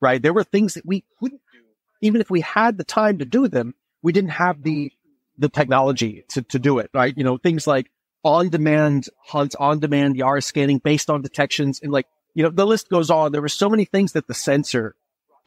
right? 0.00 0.22
There 0.22 0.32
were 0.32 0.44
things 0.44 0.74
that 0.74 0.86
we 0.86 1.04
couldn't 1.18 1.40
do, 1.52 1.58
even 2.00 2.20
if 2.20 2.30
we 2.30 2.40
had 2.40 2.78
the 2.78 2.84
time 2.84 3.18
to 3.18 3.24
do 3.24 3.48
them. 3.48 3.74
We 4.02 4.12
didn't 4.12 4.30
have 4.30 4.62
the 4.62 4.92
the 5.38 5.48
technology 5.48 6.24
to 6.30 6.42
to 6.42 6.58
do 6.58 6.78
it, 6.78 6.90
right? 6.94 7.14
You 7.16 7.24
know, 7.24 7.36
things 7.36 7.66
like 7.66 7.90
on 8.24 8.48
demand 8.48 9.08
hunts, 9.24 9.54
on 9.54 9.80
demand 9.80 10.16
Yara 10.16 10.42
scanning 10.42 10.78
based 10.78 11.10
on 11.10 11.22
detections, 11.22 11.80
and 11.82 11.92
like 11.92 12.06
you 12.34 12.42
know, 12.42 12.50
the 12.50 12.66
list 12.66 12.88
goes 12.88 13.10
on. 13.10 13.32
There 13.32 13.42
were 13.42 13.48
so 13.48 13.68
many 13.68 13.84
things 13.84 14.12
that 14.12 14.26
the 14.26 14.34
sensor 14.34 14.94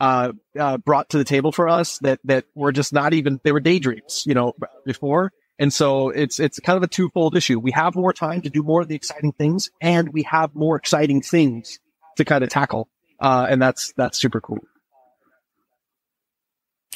uh, 0.04 0.34
uh, 0.60 0.78
brought 0.78 1.10
to 1.12 1.18
the 1.18 1.24
table 1.24 1.54
for 1.54 1.70
us 1.70 1.98
that 2.00 2.20
that 2.26 2.44
were 2.56 2.74
just 2.74 2.92
not 2.92 3.14
even 3.14 3.40
they 3.44 3.54
were 3.54 3.62
daydreams, 3.62 4.24
you 4.26 4.34
know, 4.34 4.54
before. 4.86 5.32
And 5.58 5.72
so 5.72 6.10
it's 6.10 6.42
it's 6.42 6.60
kind 6.60 6.76
of 6.76 6.84
a 6.84 6.88
twofold 6.88 7.38
issue. 7.38 7.58
We 7.58 7.72
have 7.72 7.96
more 7.96 8.12
time 8.12 8.42
to 8.42 8.50
do 8.50 8.64
more 8.64 8.82
of 8.82 8.90
the 8.90 8.96
exciting 8.96 9.32
things, 9.32 9.72
and 9.80 10.12
we 10.12 10.24
have 10.24 10.56
more 10.56 10.76
exciting 10.76 11.22
things 11.22 11.80
to 12.18 12.26
kind 12.26 12.44
of 12.44 12.50
tackle. 12.50 12.90
Uh, 13.18 13.48
and 13.50 13.62
that's 13.62 13.94
that's 13.96 14.18
super 14.18 14.42
cool. 14.42 14.60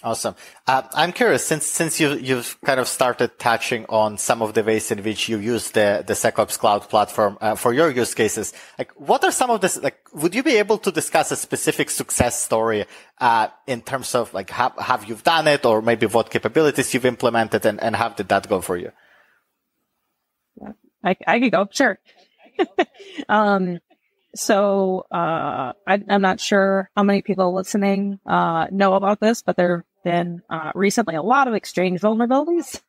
Awesome. 0.04 0.36
Uh, 0.68 0.84
I'm 0.94 1.12
curious, 1.12 1.44
since 1.44 1.66
since 1.66 2.00
you 2.00 2.13
you've 2.18 2.62
kind 2.62 2.80
of 2.80 2.88
started 2.88 3.39
touching 3.39 3.84
on 3.89 4.20
some 4.20 4.44
of 4.44 4.54
the 4.54 4.63
ways 4.63 4.92
in 4.92 5.01
which 5.01 5.27
you 5.27 5.39
use 5.39 5.72
the 5.72 6.04
the 6.06 6.13
SecOps 6.13 6.60
cloud 6.60 6.88
platform 6.88 7.38
uh, 7.42 7.56
for 7.56 7.74
your 7.74 7.89
use 7.89 8.13
cases, 8.13 8.54
like 8.77 8.92
what 8.92 9.24
are 9.24 9.32
some 9.32 9.50
of 9.50 9.60
this? 9.60 9.82
Like, 9.82 9.98
would 10.13 10.36
you 10.36 10.44
be 10.44 10.58
able 10.58 10.77
to 10.80 10.92
discuss 10.92 11.32
a 11.32 11.36
specific 11.36 11.89
success 11.89 12.39
story 12.39 12.86
uh, 13.18 13.48
in 13.66 13.82
terms 13.82 14.13
of 14.13 14.32
like 14.36 14.51
how 14.51 14.70
have 14.77 15.06
you 15.06 15.16
done 15.16 15.48
it, 15.48 15.66
or 15.66 15.82
maybe 15.82 16.06
what 16.06 16.30
capabilities 16.30 16.94
you've 16.94 17.06
implemented, 17.06 17.66
and 17.66 17.82
and 17.82 17.96
how 17.96 18.10
did 18.10 18.27
that 18.30 18.48
go 18.48 18.62
for 18.62 18.77
you? 18.77 18.92
I 21.04 21.16
I 21.25 21.39
could 21.39 21.51
go 21.51 21.68
sure. 21.72 21.98
um, 23.30 23.80
so 24.38 25.06
uh, 25.12 25.74
I, 25.88 26.03
am 26.10 26.22
not 26.22 26.39
sure 26.39 26.89
how 26.96 27.03
many 27.03 27.22
people 27.22 27.53
listening 27.53 28.20
uh, 28.25 28.67
know 28.72 28.94
about 28.94 29.20
this, 29.20 29.41
but 29.41 29.58
there 29.58 29.77
have 29.77 29.86
been 30.03 30.41
uh, 30.50 30.72
recently 30.75 31.15
a 31.15 31.22
lot 31.22 31.48
of 31.48 31.53
exchange 31.53 32.01
vulnerabilities 32.01 32.82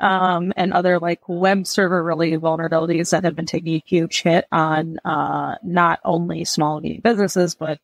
um, 0.00 0.52
and 0.56 0.72
other 0.72 0.98
like 0.98 1.20
web 1.28 1.66
server 1.66 2.02
related 2.02 2.40
vulnerabilities 2.40 3.10
that 3.10 3.24
have 3.24 3.36
been 3.36 3.46
taking 3.46 3.74
a 3.74 3.82
huge 3.86 4.22
hit 4.22 4.46
on 4.50 4.98
uh, 5.04 5.56
not 5.62 6.00
only 6.04 6.44
small 6.44 6.76
and 6.76 6.84
medium 6.84 7.02
businesses, 7.02 7.54
but 7.54 7.78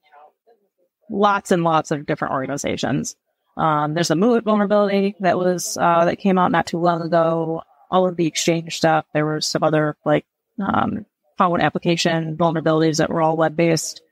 lots 1.11 1.50
and 1.50 1.62
lots 1.62 1.90
of 1.90 2.06
different 2.06 2.35
organizations. 2.35 3.16
Um, 3.56 3.94
there's 3.94 4.11
a 4.11 4.14
MOVEit 4.14 4.42
vulnerability 4.42 5.14
that 5.20 5.38
was 5.38 5.76
uh, 5.80 6.04
that 6.06 6.18
came 6.18 6.38
out 6.38 6.52
not 6.52 6.66
too 6.66 6.78
long 6.78 7.02
ago. 7.02 7.62
All 7.90 8.08
of 8.08 8.16
the 8.16 8.26
exchange 8.26 8.76
stuff. 8.76 9.06
There 9.14 9.25
were 9.25 9.40
some 9.40 9.62
other 9.62 9.96
like 10.04 10.26
um, 10.61 11.06
phone 11.38 11.61
application 11.61 12.37
vulnerabilities 12.37 12.99
that 12.99 13.11
were 13.11 13.23
all 13.23 13.37
web 13.37 13.57
based. 13.57 14.02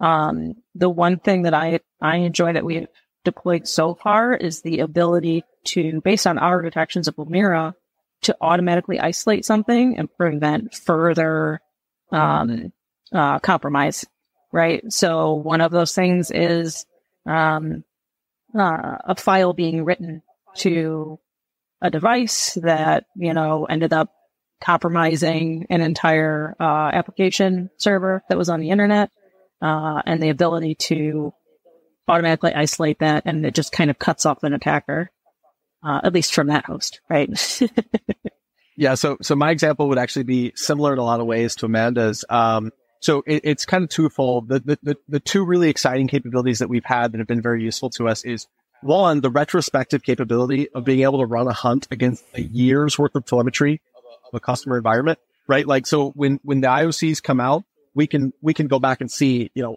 Um, 0.00 0.54
the 0.74 0.90
one 0.90 1.18
thing 1.18 1.42
that 1.42 1.54
I 1.54 1.80
I 2.00 2.18
enjoy 2.18 2.52
that 2.52 2.64
we've 2.64 2.88
deployed 3.24 3.66
so 3.66 3.94
far 3.94 4.34
is 4.34 4.60
the 4.60 4.80
ability 4.80 5.44
to, 5.64 6.00
based 6.02 6.26
on 6.26 6.38
our 6.38 6.60
detections 6.62 7.08
of 7.08 7.16
Blumira, 7.16 7.74
to 8.22 8.36
automatically 8.40 9.00
isolate 9.00 9.44
something 9.44 9.98
and 9.98 10.14
prevent 10.16 10.74
further 10.74 11.60
um, 12.12 12.72
uh, 13.12 13.38
compromise. 13.38 14.04
Right. 14.52 14.92
So 14.92 15.34
one 15.34 15.60
of 15.60 15.72
those 15.72 15.94
things 15.94 16.30
is 16.30 16.86
um, 17.26 17.84
uh, 18.56 18.98
a 19.04 19.16
file 19.16 19.52
being 19.52 19.84
written 19.84 20.22
to 20.56 21.18
a 21.82 21.90
device 21.90 22.54
that 22.62 23.04
you 23.16 23.34
know 23.34 23.64
ended 23.64 23.92
up 23.92 24.12
compromising 24.60 25.66
an 25.70 25.80
entire 25.80 26.54
uh, 26.58 26.90
application 26.92 27.70
server 27.76 28.22
that 28.28 28.38
was 28.38 28.48
on 28.48 28.60
the 28.60 28.70
internet, 28.70 29.10
uh, 29.62 30.02
and 30.06 30.22
the 30.22 30.28
ability 30.28 30.74
to 30.74 31.32
automatically 32.08 32.52
isolate 32.52 32.98
that, 33.00 33.22
and 33.26 33.44
it 33.46 33.54
just 33.54 33.72
kind 33.72 33.90
of 33.90 33.98
cuts 33.98 34.26
off 34.26 34.42
an 34.42 34.52
attacker, 34.52 35.10
uh, 35.82 36.00
at 36.02 36.12
least 36.12 36.34
from 36.34 36.48
that 36.48 36.66
host, 36.66 37.00
right? 37.08 37.30
yeah. 38.76 38.94
So, 38.94 39.16
so 39.22 39.34
my 39.34 39.50
example 39.50 39.88
would 39.88 39.98
actually 39.98 40.24
be 40.24 40.52
similar 40.54 40.92
in 40.92 40.98
a 40.98 41.04
lot 41.04 41.20
of 41.20 41.26
ways 41.26 41.56
to 41.56 41.66
Amanda's. 41.66 42.24
Um, 42.28 42.70
so 43.00 43.22
it, 43.26 43.42
it's 43.44 43.66
kind 43.66 43.84
of 43.84 43.90
twofold. 43.90 44.48
The, 44.48 44.60
the, 44.60 44.78
the, 44.82 44.96
the 45.08 45.20
two 45.20 45.44
really 45.44 45.68
exciting 45.68 46.08
capabilities 46.08 46.60
that 46.60 46.68
we've 46.68 46.84
had 46.84 47.12
that 47.12 47.18
have 47.18 47.26
been 47.26 47.42
very 47.42 47.62
useful 47.62 47.90
to 47.90 48.08
us 48.08 48.24
is 48.24 48.46
one, 48.82 49.20
the 49.20 49.30
retrospective 49.30 50.02
capability 50.02 50.68
of 50.70 50.84
being 50.84 51.02
able 51.02 51.18
to 51.18 51.26
run 51.26 51.48
a 51.48 51.52
hunt 51.52 51.88
against 51.90 52.24
a 52.34 52.42
year's 52.42 52.98
worth 52.98 53.14
of 53.14 53.24
telemetry 53.24 53.80
a 54.34 54.40
customer 54.40 54.76
environment, 54.76 55.18
right? 55.46 55.66
Like, 55.66 55.86
so 55.86 56.10
when, 56.10 56.40
when 56.42 56.60
the 56.60 56.68
IOCs 56.68 57.22
come 57.22 57.40
out, 57.40 57.64
we 57.94 58.06
can, 58.06 58.32
we 58.40 58.54
can 58.54 58.66
go 58.66 58.78
back 58.78 59.00
and 59.00 59.10
see, 59.10 59.50
you 59.54 59.62
know, 59.62 59.76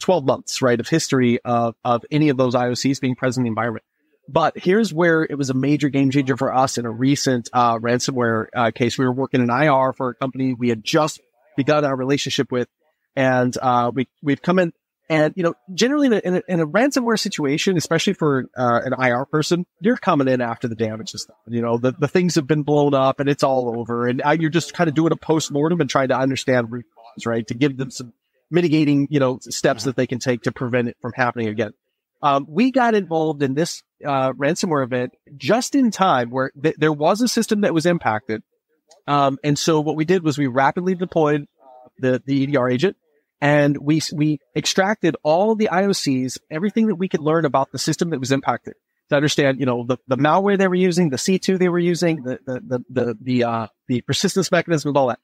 12 0.00 0.24
months, 0.24 0.60
right, 0.62 0.78
of 0.78 0.88
history 0.88 1.40
of, 1.44 1.74
of 1.84 2.04
any 2.10 2.28
of 2.28 2.36
those 2.36 2.54
IOCs 2.54 3.00
being 3.00 3.14
present 3.14 3.42
in 3.42 3.44
the 3.44 3.48
environment. 3.48 3.84
But 4.28 4.58
here's 4.58 4.92
where 4.92 5.22
it 5.22 5.36
was 5.36 5.50
a 5.50 5.54
major 5.54 5.88
game 5.88 6.10
changer 6.10 6.36
for 6.36 6.54
us 6.54 6.78
in 6.78 6.86
a 6.86 6.90
recent 6.90 7.50
uh, 7.52 7.78
ransomware 7.78 8.46
uh, 8.54 8.70
case. 8.70 8.96
We 8.96 9.04
were 9.04 9.12
working 9.12 9.42
in 9.42 9.50
IR 9.50 9.92
for 9.92 10.10
a 10.10 10.14
company 10.14 10.54
we 10.54 10.70
had 10.70 10.82
just 10.82 11.20
begun 11.56 11.84
our 11.84 11.94
relationship 11.94 12.50
with, 12.50 12.68
and 13.14 13.54
uh, 13.60 13.90
we 13.94 14.08
we've 14.22 14.40
come 14.40 14.58
in 14.58 14.72
and 15.08 15.34
you 15.36 15.42
know 15.42 15.54
generally 15.74 16.06
in 16.06 16.12
a, 16.12 16.18
in 16.18 16.36
a, 16.36 16.42
in 16.48 16.60
a 16.60 16.66
ransomware 16.66 17.18
situation, 17.18 17.76
especially 17.76 18.14
for 18.14 18.46
uh, 18.56 18.80
an 18.84 18.94
IR 18.98 19.26
person, 19.26 19.66
you're 19.80 19.96
coming 19.96 20.28
in 20.28 20.40
after 20.40 20.68
the 20.68 20.74
damage 20.74 21.14
is 21.14 21.24
done. 21.26 21.54
You 21.54 21.62
know 21.62 21.78
the 21.78 21.92
the 21.92 22.08
things 22.08 22.34
have 22.36 22.46
been 22.46 22.62
blown 22.62 22.94
up 22.94 23.20
and 23.20 23.28
it's 23.28 23.42
all 23.42 23.78
over, 23.78 24.06
and 24.06 24.22
uh, 24.24 24.36
you're 24.38 24.50
just 24.50 24.74
kind 24.74 24.88
of 24.88 24.94
doing 24.94 25.12
a 25.12 25.16
post 25.16 25.50
mortem 25.52 25.80
and 25.80 25.90
trying 25.90 26.08
to 26.08 26.18
understand 26.18 26.72
root 26.72 26.86
cause, 26.94 27.26
right, 27.26 27.46
to 27.48 27.54
give 27.54 27.76
them 27.76 27.90
some 27.90 28.12
mitigating, 28.50 29.08
you 29.10 29.20
know, 29.20 29.38
steps 29.40 29.84
that 29.84 29.96
they 29.96 30.06
can 30.06 30.18
take 30.18 30.42
to 30.42 30.52
prevent 30.52 30.88
it 30.88 30.96
from 31.00 31.12
happening 31.14 31.48
again. 31.48 31.72
Um, 32.22 32.46
we 32.48 32.70
got 32.70 32.94
involved 32.94 33.42
in 33.42 33.54
this 33.54 33.82
uh, 34.04 34.32
ransomware 34.32 34.84
event 34.84 35.12
just 35.36 35.74
in 35.74 35.90
time 35.90 36.30
where 36.30 36.50
th- 36.60 36.76
there 36.78 36.92
was 36.92 37.20
a 37.20 37.28
system 37.28 37.62
that 37.62 37.74
was 37.74 37.84
impacted. 37.84 38.42
Um, 39.06 39.38
and 39.44 39.58
so 39.58 39.80
what 39.80 39.96
we 39.96 40.06
did 40.06 40.22
was 40.22 40.38
we 40.38 40.46
rapidly 40.46 40.94
deployed 40.94 41.46
the, 41.98 42.22
the 42.24 42.44
EDR 42.44 42.68
agent 42.68 42.96
and 43.44 43.76
we, 43.76 44.00
we 44.14 44.38
extracted 44.56 45.16
all 45.22 45.54
the 45.54 45.68
IOCs, 45.70 46.38
everything 46.50 46.86
that 46.86 46.94
we 46.94 47.10
could 47.10 47.20
learn 47.20 47.44
about 47.44 47.72
the 47.72 47.78
system 47.78 48.08
that 48.08 48.18
was 48.18 48.32
impacted 48.32 48.72
to 49.10 49.16
understand, 49.16 49.60
you 49.60 49.66
know, 49.66 49.84
the, 49.86 49.98
the 50.08 50.16
malware 50.16 50.56
they 50.56 50.66
were 50.66 50.74
using, 50.74 51.10
the 51.10 51.18
C2 51.18 51.58
they 51.58 51.68
were 51.68 51.78
using, 51.78 52.22
the, 52.22 52.38
the, 52.46 52.60
the, 52.60 52.84
the, 52.88 53.18
the, 53.20 53.44
uh, 53.44 53.66
the 53.86 54.00
persistence 54.00 54.50
mechanism 54.50 54.88
and 54.88 54.96
all 54.96 55.08
that. 55.08 55.18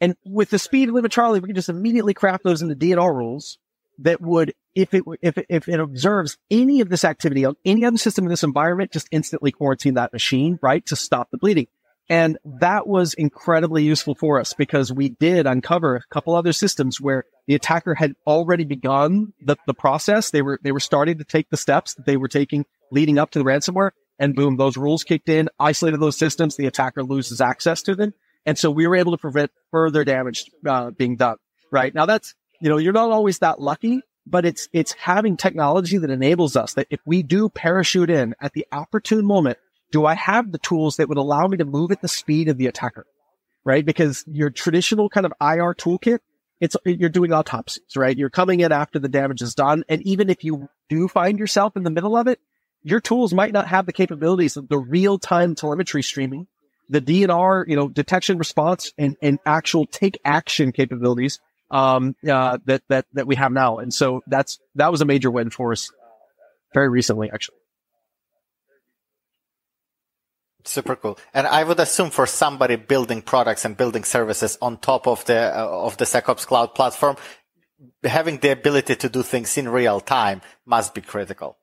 And 0.00 0.16
with 0.26 0.50
the 0.50 0.58
speed 0.58 0.88
of 0.88 0.96
Lima 0.96 1.08
Charlie, 1.08 1.38
we 1.38 1.46
can 1.46 1.54
just 1.54 1.68
immediately 1.68 2.12
craft 2.12 2.42
those 2.42 2.60
into 2.60 2.74
D&R 2.74 3.14
rules 3.14 3.58
that 4.00 4.20
would, 4.20 4.52
if 4.74 4.92
it, 4.92 5.04
if 5.22 5.38
it, 5.38 5.46
if 5.48 5.68
it 5.68 5.78
observes 5.78 6.38
any 6.50 6.80
of 6.80 6.88
this 6.88 7.04
activity 7.04 7.44
on 7.44 7.54
any 7.64 7.84
other 7.84 7.98
system 7.98 8.24
in 8.24 8.30
this 8.30 8.42
environment, 8.42 8.90
just 8.90 9.06
instantly 9.12 9.52
quarantine 9.52 9.94
that 9.94 10.12
machine, 10.12 10.58
right? 10.60 10.84
To 10.86 10.96
stop 10.96 11.30
the 11.30 11.38
bleeding. 11.38 11.68
And 12.10 12.38
that 12.44 12.88
was 12.88 13.14
incredibly 13.14 13.84
useful 13.84 14.16
for 14.16 14.40
us 14.40 14.52
because 14.52 14.92
we 14.92 15.10
did 15.10 15.46
uncover 15.46 15.94
a 15.94 16.02
couple 16.12 16.34
other 16.34 16.52
systems 16.52 17.00
where 17.00 17.24
the 17.46 17.54
attacker 17.54 17.94
had 17.94 18.14
already 18.26 18.64
begun 18.64 19.32
the, 19.40 19.56
the 19.68 19.74
process. 19.74 20.32
They 20.32 20.42
were, 20.42 20.58
they 20.60 20.72
were 20.72 20.80
starting 20.80 21.18
to 21.18 21.24
take 21.24 21.48
the 21.50 21.56
steps 21.56 21.94
that 21.94 22.06
they 22.06 22.16
were 22.16 22.26
taking 22.26 22.66
leading 22.90 23.16
up 23.16 23.30
to 23.30 23.38
the 23.38 23.44
ransomware. 23.44 23.92
And 24.18 24.34
boom, 24.34 24.56
those 24.56 24.76
rules 24.76 25.04
kicked 25.04 25.28
in, 25.28 25.48
isolated 25.60 26.00
those 26.00 26.18
systems. 26.18 26.56
The 26.56 26.66
attacker 26.66 27.04
loses 27.04 27.40
access 27.40 27.80
to 27.82 27.94
them. 27.94 28.12
And 28.44 28.58
so 28.58 28.72
we 28.72 28.88
were 28.88 28.96
able 28.96 29.12
to 29.12 29.18
prevent 29.18 29.52
further 29.70 30.04
damage 30.04 30.50
uh, 30.66 30.90
being 30.90 31.14
done. 31.14 31.36
Right 31.70 31.94
now, 31.94 32.06
that's 32.06 32.34
you 32.60 32.68
know 32.68 32.78
you're 32.78 32.92
not 32.92 33.12
always 33.12 33.38
that 33.38 33.60
lucky, 33.60 34.02
but 34.26 34.44
it's 34.44 34.68
it's 34.72 34.92
having 34.92 35.36
technology 35.36 35.98
that 35.98 36.10
enables 36.10 36.56
us 36.56 36.74
that 36.74 36.88
if 36.90 37.00
we 37.06 37.22
do 37.22 37.48
parachute 37.48 38.10
in 38.10 38.34
at 38.40 38.52
the 38.52 38.66
opportune 38.72 39.24
moment, 39.24 39.58
do 39.90 40.06
I 40.06 40.14
have 40.14 40.52
the 40.52 40.58
tools 40.58 40.96
that 40.96 41.08
would 41.08 41.18
allow 41.18 41.46
me 41.46 41.56
to 41.58 41.64
move 41.64 41.90
at 41.90 42.00
the 42.00 42.08
speed 42.08 42.48
of 42.48 42.58
the 42.58 42.66
attacker? 42.66 43.06
Right, 43.62 43.84
because 43.84 44.24
your 44.26 44.48
traditional 44.48 45.10
kind 45.10 45.26
of 45.26 45.34
IR 45.38 45.74
toolkit, 45.74 46.20
it's 46.60 46.76
you're 46.86 47.10
doing 47.10 47.32
autopsies, 47.32 47.94
right? 47.94 48.16
You're 48.16 48.30
coming 48.30 48.60
in 48.60 48.72
after 48.72 48.98
the 48.98 49.08
damage 49.08 49.42
is 49.42 49.54
done, 49.54 49.84
and 49.88 50.00
even 50.02 50.30
if 50.30 50.44
you 50.44 50.68
do 50.88 51.08
find 51.08 51.38
yourself 51.38 51.76
in 51.76 51.82
the 51.82 51.90
middle 51.90 52.16
of 52.16 52.26
it, 52.26 52.40
your 52.82 53.00
tools 53.00 53.34
might 53.34 53.52
not 53.52 53.68
have 53.68 53.84
the 53.84 53.92
capabilities 53.92 54.56
of 54.56 54.68
the 54.68 54.78
real 54.78 55.18
time 55.18 55.54
telemetry 55.54 56.02
streaming 56.02 56.46
the 56.90 57.00
D&R, 57.00 57.64
you 57.68 57.76
know, 57.76 57.88
detection 57.88 58.36
response 58.36 58.92
and, 58.98 59.16
and 59.22 59.38
actual 59.46 59.86
take 59.86 60.20
action 60.24 60.72
capabilities, 60.72 61.38
um, 61.70 62.16
uh, 62.28 62.58
that, 62.66 62.82
that, 62.88 63.06
that 63.12 63.26
we 63.28 63.36
have 63.36 63.52
now. 63.52 63.78
And 63.78 63.94
so 63.94 64.22
that's, 64.26 64.58
that 64.74 64.90
was 64.90 65.00
a 65.00 65.04
major 65.04 65.30
win 65.30 65.50
for 65.50 65.70
us 65.70 65.90
very 66.74 66.88
recently, 66.88 67.30
actually. 67.32 67.59
Super 70.64 70.96
cool. 70.96 71.18
And 71.32 71.46
I 71.46 71.64
would 71.64 71.80
assume 71.80 72.10
for 72.10 72.26
somebody 72.26 72.76
building 72.76 73.22
products 73.22 73.64
and 73.64 73.76
building 73.76 74.04
services 74.04 74.58
on 74.60 74.78
top 74.78 75.06
of 75.06 75.24
the, 75.24 75.56
uh, 75.56 75.66
of 75.66 75.96
the 75.96 76.04
SecOps 76.04 76.46
cloud 76.46 76.74
platform, 76.74 77.16
having 78.04 78.38
the 78.38 78.50
ability 78.50 78.96
to 78.96 79.08
do 79.08 79.22
things 79.22 79.56
in 79.56 79.68
real 79.68 80.00
time 80.00 80.42
must 80.66 80.94
be 80.94 81.00
critical. 81.00 81.56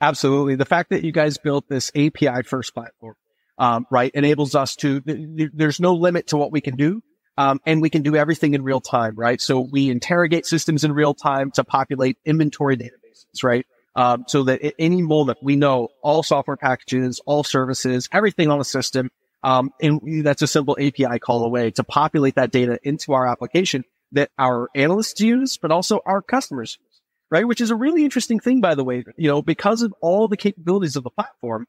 Absolutely. 0.00 0.54
The 0.54 0.64
fact 0.64 0.90
that 0.90 1.04
you 1.04 1.10
guys 1.10 1.38
built 1.38 1.68
this 1.68 1.90
API 1.96 2.42
first 2.44 2.74
platform 2.74 3.16
um, 3.58 3.86
right? 3.90 4.10
Enables 4.14 4.54
us 4.54 4.76
to, 4.76 5.00
th- 5.00 5.50
there's 5.52 5.80
no 5.80 5.94
limit 5.94 6.28
to 6.28 6.36
what 6.36 6.52
we 6.52 6.60
can 6.60 6.76
do. 6.76 7.02
Um, 7.38 7.60
and 7.66 7.82
we 7.82 7.90
can 7.90 8.00
do 8.00 8.16
everything 8.16 8.54
in 8.54 8.62
real 8.62 8.80
time, 8.80 9.14
right? 9.14 9.38
So 9.40 9.60
we 9.60 9.90
interrogate 9.90 10.46
systems 10.46 10.84
in 10.84 10.92
real 10.92 11.12
time 11.12 11.50
to 11.52 11.64
populate 11.64 12.16
inventory 12.24 12.78
databases, 12.78 13.44
right? 13.44 13.66
Um, 13.96 14.24
so 14.28 14.42
that 14.42 14.62
at 14.62 14.74
any 14.78 15.00
moment 15.00 15.38
we 15.42 15.56
know 15.56 15.88
all 16.02 16.22
software 16.22 16.58
packages, 16.58 17.20
all 17.24 17.42
services, 17.42 18.10
everything 18.12 18.50
on 18.50 18.58
the 18.58 18.64
system. 18.64 19.10
Um, 19.42 19.70
and 19.80 20.24
that's 20.24 20.42
a 20.42 20.46
simple 20.46 20.76
API 20.78 21.18
call 21.18 21.44
away 21.44 21.70
to 21.72 21.84
populate 21.84 22.34
that 22.34 22.50
data 22.50 22.78
into 22.82 23.14
our 23.14 23.26
application 23.26 23.84
that 24.12 24.30
our 24.38 24.68
analysts 24.74 25.20
use, 25.20 25.56
but 25.56 25.70
also 25.70 26.00
our 26.04 26.20
customers 26.20 26.78
use, 26.78 27.00
right? 27.30 27.46
Which 27.46 27.62
is 27.62 27.70
a 27.70 27.76
really 27.76 28.04
interesting 28.04 28.38
thing, 28.38 28.60
by 28.60 28.74
the 28.74 28.84
way, 28.84 29.02
you 29.16 29.28
know, 29.28 29.40
because 29.40 29.80
of 29.80 29.94
all 30.02 30.28
the 30.28 30.36
capabilities 30.36 30.96
of 30.96 31.04
the 31.04 31.10
platform, 31.10 31.66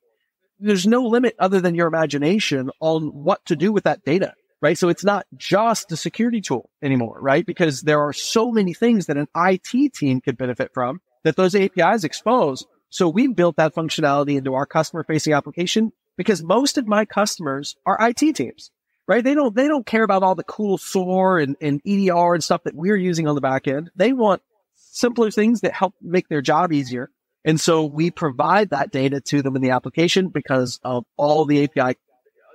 there's 0.59 0.87
no 0.87 1.03
limit 1.03 1.35
other 1.39 1.61
than 1.61 1.75
your 1.75 1.87
imagination 1.87 2.71
on 2.81 3.07
what 3.23 3.45
to 3.45 3.55
do 3.55 3.71
with 3.71 3.85
that 3.85 4.03
data, 4.03 4.33
right? 4.59 4.77
So 4.77 4.89
it's 4.89 5.05
not 5.05 5.25
just 5.37 5.91
a 5.93 5.97
security 5.97 6.41
tool 6.41 6.69
anymore, 6.81 7.19
right? 7.21 7.45
Because 7.45 7.83
there 7.83 8.01
are 8.01 8.13
so 8.13 8.51
many 8.51 8.73
things 8.73 9.05
that 9.05 9.17
an 9.17 9.27
IT 9.35 9.93
team 9.93 10.19
could 10.19 10.37
benefit 10.37 10.73
from 10.73 10.99
that 11.23 11.35
those 11.35 11.55
APIs 11.55 12.03
expose. 12.03 12.65
So 12.89 13.09
we 13.09 13.27
built 13.27 13.57
that 13.57 13.75
functionality 13.75 14.37
into 14.37 14.53
our 14.53 14.65
customer 14.65 15.03
facing 15.03 15.33
application 15.33 15.91
because 16.15 16.41
most 16.43 16.77
of 16.77 16.87
my 16.87 17.05
customers 17.05 17.75
are 17.85 17.97
IT 17.99 18.35
teams, 18.35 18.71
right? 19.07 19.23
They 19.23 19.35
don't, 19.35 19.55
they 19.55 19.67
don't 19.67 19.85
care 19.85 20.03
about 20.03 20.23
all 20.23 20.35
the 20.35 20.43
cool 20.43 20.77
SOAR 20.77 21.39
and, 21.39 21.55
and 21.61 21.81
EDR 21.85 22.33
and 22.33 22.43
stuff 22.43 22.63
that 22.63 22.75
we're 22.75 22.95
using 22.95 23.27
on 23.27 23.35
the 23.35 23.41
back 23.41 23.67
end. 23.67 23.91
They 23.95 24.13
want 24.13 24.41
simpler 24.75 25.31
things 25.31 25.61
that 25.61 25.73
help 25.73 25.93
make 26.01 26.27
their 26.27 26.41
job 26.41 26.71
easier. 26.71 27.09
And 27.45 27.61
so 27.61 27.85
we 27.85 28.11
provide 28.11 28.71
that 28.71 28.91
data 28.91 29.21
to 29.21 29.41
them 29.41 29.55
in 29.55 29.61
the 29.61 29.69
application 29.71 30.29
because 30.29 30.79
of 30.83 31.05
all 31.15 31.45
the 31.45 31.63
API, 31.63 31.97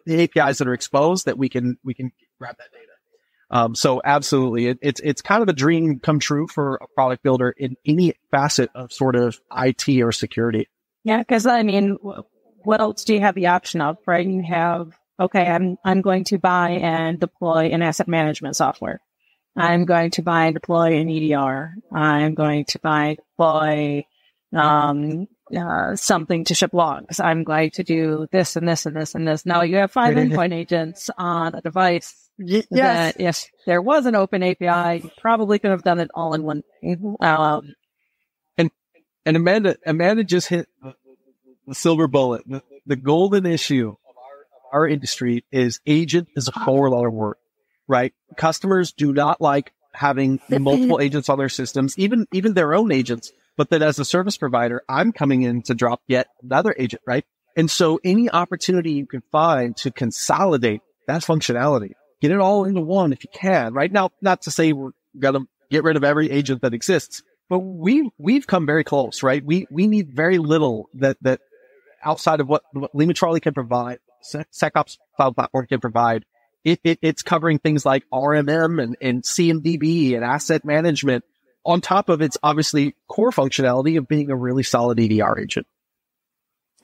the 0.07 0.25
APIs 0.25 0.59
that 0.59 0.69
are 0.69 0.75
exposed 0.75 1.27
that 1.27 1.39
we 1.39 1.49
can, 1.49 1.79
we 1.85 1.95
can 1.95 2.13
grab 2.39 2.57
that 2.59 2.73
data. 2.73 2.92
Um, 3.53 3.75
so 3.75 4.01
absolutely, 4.03 4.69
it, 4.69 4.79
it's 4.81 5.01
it's 5.05 5.21
kind 5.21 5.43
of 5.43 5.49
a 5.49 5.53
dream 5.53 6.01
come 6.01 6.19
true 6.19 6.49
for 6.49 6.77
a 6.77 6.87
product 6.95 7.23
builder 7.23 7.51
in 7.51 7.77
any 7.85 8.15
facet 8.31 8.71
of 8.75 8.93
sort 8.93 9.15
of 9.15 9.39
IT 9.55 9.87
or 10.03 10.11
security. 10.11 10.69
Yeah, 11.05 11.19
because 11.19 11.47
I 11.47 11.63
mean, 11.63 11.99
what 12.65 12.81
else 12.81 13.05
do 13.05 13.13
you 13.13 13.21
have 13.21 13.35
the 13.35 13.49
option 13.49 13.83
of, 13.83 13.99
right? 14.07 14.27
You 14.27 14.43
have 14.43 14.99
okay, 15.21 15.47
I'm 15.47 15.77
I'm 15.85 16.01
going 16.01 16.25
to 16.25 16.39
buy 16.39 16.71
and 16.71 17.21
deploy 17.21 17.67
an 17.67 17.83
asset 17.83 18.09
management 18.09 18.57
software. 18.57 19.03
I'm 19.55 19.85
going 19.85 20.13
to 20.13 20.23
buy 20.23 20.47
and 20.47 20.55
deploy 20.55 20.97
an 20.97 21.11
EDR. 21.11 21.75
I'm 21.93 22.35
going 22.35 22.65
to 22.67 22.79
buy 22.79 23.05
and 23.05 23.19
deploy 23.19 24.07
um, 24.55 25.29
uh, 25.55 25.95
something 25.95 26.45
to 26.45 26.55
ship 26.55 26.73
logs. 26.73 27.21
I'm 27.21 27.45
going 27.45 27.71
to 27.73 27.85
do 27.85 28.29
this 28.33 28.57
and 28.57 28.67
this 28.67 28.87
and 28.87 28.97
this 28.97 29.15
and 29.15 29.29
this. 29.29 29.45
Now 29.45 29.61
you 29.61 29.77
have 29.77 29.93
five 29.93 30.15
endpoint 30.17 30.55
agents 30.55 31.11
on 31.19 31.55
a 31.55 31.61
device 31.61 32.22
yes. 32.39 32.67
that 32.71 33.21
if 33.21 33.51
there 33.67 33.83
was 33.83 34.07
an 34.07 34.15
open 34.15 34.43
API, 34.43 35.05
you 35.05 35.11
probably 35.19 35.59
could 35.59 35.71
have 35.71 35.83
done 35.83 36.01
it 36.01 36.11
all 36.15 36.35
in 36.35 36.43
one. 36.43 36.63
Um, 37.21 37.75
and 38.59 38.71
and 39.25 39.37
Amanda 39.37 39.77
Amanda 39.87 40.25
just 40.25 40.49
hit 40.49 40.69
the, 40.83 40.95
the 41.67 41.75
silver 41.75 42.07
bullet. 42.07 42.43
The, 42.47 42.63
the, 42.87 42.97
golden 42.97 43.47
issue 43.47 43.89
of 44.09 44.17
our, 44.17 44.41
of 44.41 44.63
our 44.73 44.89
industry 44.89 45.45
is 45.53 45.81
agent 45.87 46.29
is 46.37 46.49
a 46.49 46.53
four 46.53 46.91
letter 46.91 47.11
word, 47.11 47.37
right? 47.87 48.13
Customers 48.37 48.93
do 48.93 49.13
not 49.13 49.41
like 49.41 49.73
having 49.93 50.41
multiple 50.49 51.01
agents 51.01 51.29
on 51.29 51.39
their 51.39 51.49
systems, 51.49 51.99
even 51.99 52.27
even 52.33 52.55
their 52.55 52.75
own 52.75 52.93
agents. 52.93 53.33
But 53.57 53.69
then 53.69 53.83
as 53.83 53.99
a 53.99 54.05
service 54.05 54.39
provider, 54.39 54.83
I'm 54.89 55.13
coming 55.13 55.43
in 55.43 55.63
to 55.65 55.75
drop 55.75 56.01
yet 56.07 56.29
another 56.43 56.75
agent, 56.79 57.03
right? 57.07 57.25
And 57.55 57.71
so 57.71 58.01
any 58.03 58.31
opportunity 58.31 58.93
you 58.93 59.07
can 59.07 59.23
find 59.31 59.77
to 59.79 59.91
consolidate 59.91 60.81
that 61.07 61.21
functionality 61.21 61.93
Get 62.23 62.31
it 62.31 62.39
all 62.39 62.65
into 62.65 62.81
one 62.81 63.13
if 63.13 63.25
you 63.25 63.31
can. 63.35 63.75
Right 63.75 63.91
now, 63.91 64.11
not 64.21 64.43
to 64.43 64.53
say 64.53 64.73
we're 64.73 64.93
going 65.19 65.35
to 65.35 65.49
get 65.71 65.83
rid 65.83 65.97
of 65.97 66.05
every 66.05 66.31
agent 66.31 66.63
that 66.63 66.73
exists, 66.73 67.25
but 67.51 67.59
we 67.59 68.09
we've 68.17 68.47
come 68.47 68.65
very 68.65 68.85
close, 68.85 69.25
right? 69.25 69.45
We 69.45 69.67
we 69.73 69.89
need 69.89 70.15
very 70.15 70.39
little 70.39 70.89
that 70.95 71.17
that 71.23 71.41
outside 72.05 72.39
of 72.39 72.49
what, 72.49 72.63
what 72.73 72.95
Lima 72.95 73.13
Charlie 73.13 73.41
can 73.41 73.55
provide, 73.55 73.99
SecOps 74.25 74.99
Cloud 75.17 75.35
Platform 75.35 75.67
can 75.67 75.81
provide. 75.81 76.25
It, 76.65 76.79
it, 76.85 77.01
it's 77.03 77.25
covering 77.25 77.59
things 77.59 77.85
like 77.85 78.05
RMM 78.13 78.81
and, 78.81 78.97
and 79.01 79.25
CMDB 79.25 80.15
and 80.15 80.25
asset 80.25 80.65
management 80.65 81.25
on 81.65 81.81
top 81.81 82.09
of 82.09 82.23
its 82.23 82.39
obviously 82.41 82.95
core 83.09 83.33
functionality 83.33 83.99
of 83.99 84.07
being 84.07 84.31
a 84.31 84.37
really 84.37 84.63
solid 84.63 85.01
EDR 85.01 85.41
agent 85.41 85.67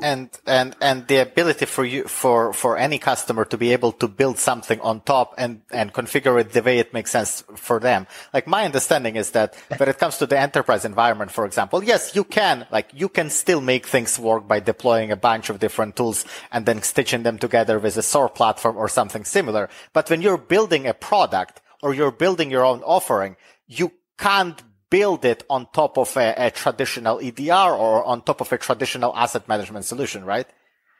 and 0.00 0.30
and 0.46 0.76
and 0.80 1.06
the 1.08 1.16
ability 1.16 1.66
for 1.66 1.84
you 1.84 2.04
for 2.04 2.52
for 2.52 2.76
any 2.76 2.98
customer 2.98 3.44
to 3.44 3.56
be 3.56 3.72
able 3.72 3.92
to 3.92 4.06
build 4.06 4.38
something 4.38 4.80
on 4.80 5.00
top 5.00 5.34
and 5.36 5.62
and 5.72 5.92
configure 5.92 6.40
it 6.40 6.52
the 6.52 6.62
way 6.62 6.78
it 6.78 6.94
makes 6.94 7.10
sense 7.10 7.42
for 7.56 7.80
them. 7.80 8.06
Like 8.32 8.46
my 8.46 8.64
understanding 8.64 9.16
is 9.16 9.32
that 9.32 9.56
when 9.76 9.88
it 9.88 9.98
comes 9.98 10.18
to 10.18 10.26
the 10.26 10.38
enterprise 10.38 10.84
environment 10.84 11.32
for 11.32 11.44
example 11.44 11.82
yes 11.82 12.14
you 12.14 12.24
can 12.24 12.66
like 12.70 12.90
you 12.94 13.08
can 13.08 13.28
still 13.28 13.60
make 13.60 13.86
things 13.86 14.18
work 14.18 14.46
by 14.46 14.60
deploying 14.60 15.10
a 15.10 15.16
bunch 15.16 15.50
of 15.50 15.58
different 15.58 15.96
tools 15.96 16.24
and 16.52 16.64
then 16.64 16.80
stitching 16.82 17.24
them 17.24 17.38
together 17.38 17.78
with 17.78 17.96
a 17.96 18.02
SOAR 18.02 18.28
platform 18.28 18.76
or 18.76 18.88
something 18.88 19.24
similar. 19.24 19.68
But 19.92 20.10
when 20.10 20.22
you're 20.22 20.38
building 20.38 20.86
a 20.86 20.94
product 20.94 21.60
or 21.82 21.92
you're 21.92 22.12
building 22.12 22.50
your 22.50 22.64
own 22.64 22.82
offering 22.82 23.36
you 23.66 23.92
can't 24.18 24.62
build 24.90 25.24
it 25.24 25.44
on 25.50 25.66
top 25.72 25.98
of 25.98 26.16
a, 26.16 26.34
a, 26.36 26.50
traditional 26.50 27.20
EDR 27.20 27.52
or 27.52 28.04
on 28.04 28.22
top 28.22 28.40
of 28.40 28.52
a 28.52 28.58
traditional 28.58 29.14
asset 29.16 29.48
management 29.48 29.84
solution, 29.84 30.24
right? 30.24 30.46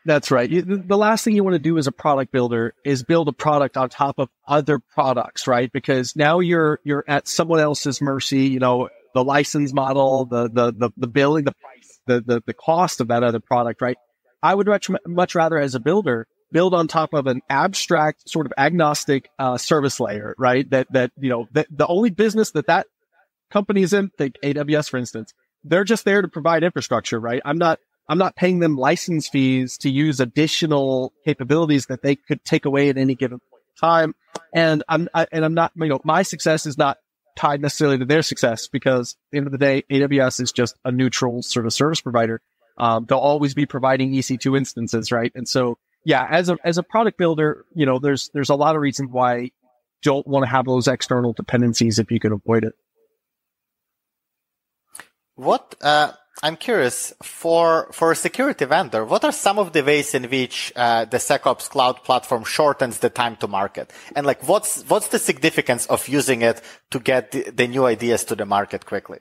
That's 0.04 0.30
right. 0.30 0.48
The 0.50 0.96
last 0.96 1.24
thing 1.24 1.34
you 1.34 1.44
want 1.44 1.54
to 1.54 1.58
do 1.58 1.76
as 1.76 1.86
a 1.86 1.92
product 1.92 2.32
builder 2.32 2.74
is 2.84 3.02
build 3.02 3.28
a 3.28 3.32
product 3.32 3.76
on 3.76 3.90
top 3.90 4.18
of 4.18 4.30
other 4.46 4.78
products, 4.78 5.46
right? 5.46 5.70
Because 5.70 6.16
now 6.16 6.40
you're 6.40 6.80
you're 6.82 7.04
at 7.06 7.28
someone 7.28 7.60
else's 7.60 8.00
mercy. 8.00 8.46
You 8.46 8.58
know, 8.58 8.88
the 9.12 9.24
license 9.24 9.74
model, 9.74 10.24
the 10.24 10.48
the 10.48 10.72
the, 10.72 10.90
the 10.96 11.06
billing, 11.08 11.44
the 11.44 11.52
price, 11.52 12.00
the, 12.06 12.22
the 12.24 12.42
the 12.46 12.54
cost 12.54 13.00
of 13.00 13.08
that 13.08 13.22
other 13.22 13.40
product, 13.40 13.82
right? 13.82 13.98
I 14.42 14.54
would 14.54 14.66
much 14.66 14.88
much 15.06 15.34
rather, 15.34 15.58
as 15.58 15.74
a 15.74 15.80
builder, 15.80 16.26
build 16.52 16.74
on 16.74 16.88
top 16.88 17.12
of 17.12 17.26
an 17.26 17.42
abstract, 17.50 18.28
sort 18.30 18.46
of 18.46 18.52
agnostic 18.56 19.28
uh, 19.38 19.58
service 19.58 20.00
layer, 20.00 20.34
right? 20.38 20.68
That 20.70 20.92
that 20.92 21.10
you 21.20 21.28
know 21.28 21.48
that 21.52 21.66
the 21.70 21.86
only 21.86 22.10
business 22.10 22.52
that 22.52 22.68
that 22.68 22.86
companies 23.50 23.92
in, 23.92 24.10
think 24.10 24.36
AWS, 24.42 24.90
for 24.90 24.96
instance, 24.96 25.34
they're 25.64 25.84
just 25.84 26.04
there 26.04 26.22
to 26.22 26.28
provide 26.28 26.62
infrastructure, 26.62 27.18
right? 27.18 27.42
I'm 27.44 27.58
not, 27.58 27.80
I'm 28.08 28.18
not 28.18 28.36
paying 28.36 28.60
them 28.60 28.76
license 28.76 29.28
fees 29.28 29.78
to 29.78 29.90
use 29.90 30.20
additional 30.20 31.12
capabilities 31.24 31.86
that 31.86 32.02
they 32.02 32.16
could 32.16 32.44
take 32.44 32.64
away 32.64 32.88
at 32.88 32.96
any 32.96 33.14
given 33.14 33.38
point 33.50 33.62
in 33.62 33.88
time. 33.88 34.14
And 34.54 34.82
I'm, 34.88 35.08
I, 35.14 35.26
and 35.30 35.44
I'm 35.44 35.54
not, 35.54 35.72
you 35.76 35.88
know, 35.88 36.00
my 36.04 36.22
success 36.22 36.64
is 36.66 36.78
not 36.78 36.98
tied 37.36 37.60
necessarily 37.60 37.98
to 37.98 38.04
their 38.04 38.22
success 38.22 38.66
because 38.66 39.12
at 39.12 39.30
the 39.32 39.38
end 39.38 39.46
of 39.46 39.52
the 39.52 39.58
day, 39.58 39.84
AWS 39.90 40.40
is 40.40 40.52
just 40.52 40.76
a 40.84 40.90
neutral 40.90 41.42
sort 41.42 41.66
of 41.66 41.72
service 41.72 42.00
provider. 42.00 42.40
Um, 42.78 43.06
they'll 43.08 43.18
always 43.18 43.54
be 43.54 43.66
providing 43.66 44.12
EC2 44.12 44.56
instances, 44.56 45.12
right? 45.12 45.32
And 45.34 45.48
so, 45.48 45.78
yeah, 46.04 46.26
as 46.30 46.48
a, 46.48 46.56
as 46.64 46.78
a 46.78 46.82
product 46.82 47.18
builder, 47.18 47.64
you 47.74 47.86
know, 47.86 47.98
there's, 47.98 48.30
there's 48.32 48.50
a 48.50 48.54
lot 48.54 48.76
of 48.76 48.80
reasons 48.80 49.10
why 49.10 49.36
you 49.38 49.50
don't 50.02 50.26
want 50.26 50.44
to 50.44 50.50
have 50.50 50.64
those 50.64 50.88
external 50.88 51.32
dependencies 51.32 51.98
if 51.98 52.10
you 52.10 52.20
can 52.20 52.32
avoid 52.32 52.64
it. 52.64 52.74
What 55.38 55.76
uh, 55.80 56.12
I'm 56.42 56.56
curious 56.56 57.12
for 57.22 57.88
for 57.92 58.10
a 58.10 58.16
security 58.16 58.64
vendor, 58.64 59.04
what 59.04 59.24
are 59.24 59.30
some 59.30 59.56
of 59.56 59.72
the 59.72 59.84
ways 59.84 60.12
in 60.12 60.24
which 60.24 60.72
uh, 60.74 61.04
the 61.04 61.18
SecOps 61.18 61.70
cloud 61.70 62.02
platform 62.02 62.42
shortens 62.42 62.98
the 62.98 63.08
time 63.08 63.36
to 63.36 63.46
market? 63.46 63.92
And 64.16 64.26
like, 64.26 64.46
what's 64.48 64.82
what's 64.90 65.08
the 65.08 65.18
significance 65.20 65.86
of 65.86 66.08
using 66.08 66.42
it 66.42 66.60
to 66.90 66.98
get 66.98 67.30
the, 67.30 67.50
the 67.50 67.68
new 67.68 67.86
ideas 67.86 68.24
to 68.24 68.34
the 68.34 68.46
market 68.46 68.84
quickly? 68.84 69.18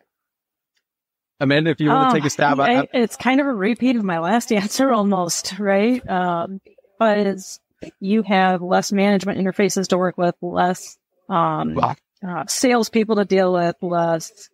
Amanda, 1.39 1.69
if 1.69 1.80
you 1.80 1.89
want 1.89 2.10
to 2.10 2.17
take 2.17 2.25
a 2.25 2.32
stab 2.32 2.60
at 2.62 2.86
it, 2.86 2.89
it's 2.93 3.15
kind 3.15 3.39
of 3.39 3.45
a 3.45 3.53
repeat 3.53 3.95
of 3.95 4.03
my 4.03 4.17
last 4.17 4.51
answer, 4.63 4.91
almost 4.91 5.60
right. 5.60 6.01
Um, 6.10 6.62
because 6.99 7.60
you 7.99 8.23
have 8.23 8.63
less 8.63 8.91
management 8.91 9.39
interfaces 9.39 9.89
to 9.89 9.99
work 9.99 10.17
with, 10.17 10.34
less 10.41 10.97
um, 11.30 11.77
uh, 11.77 12.45
salespeople 12.47 13.17
to 13.17 13.25
deal 13.25 13.53
with, 13.53 13.75
less 13.84 14.49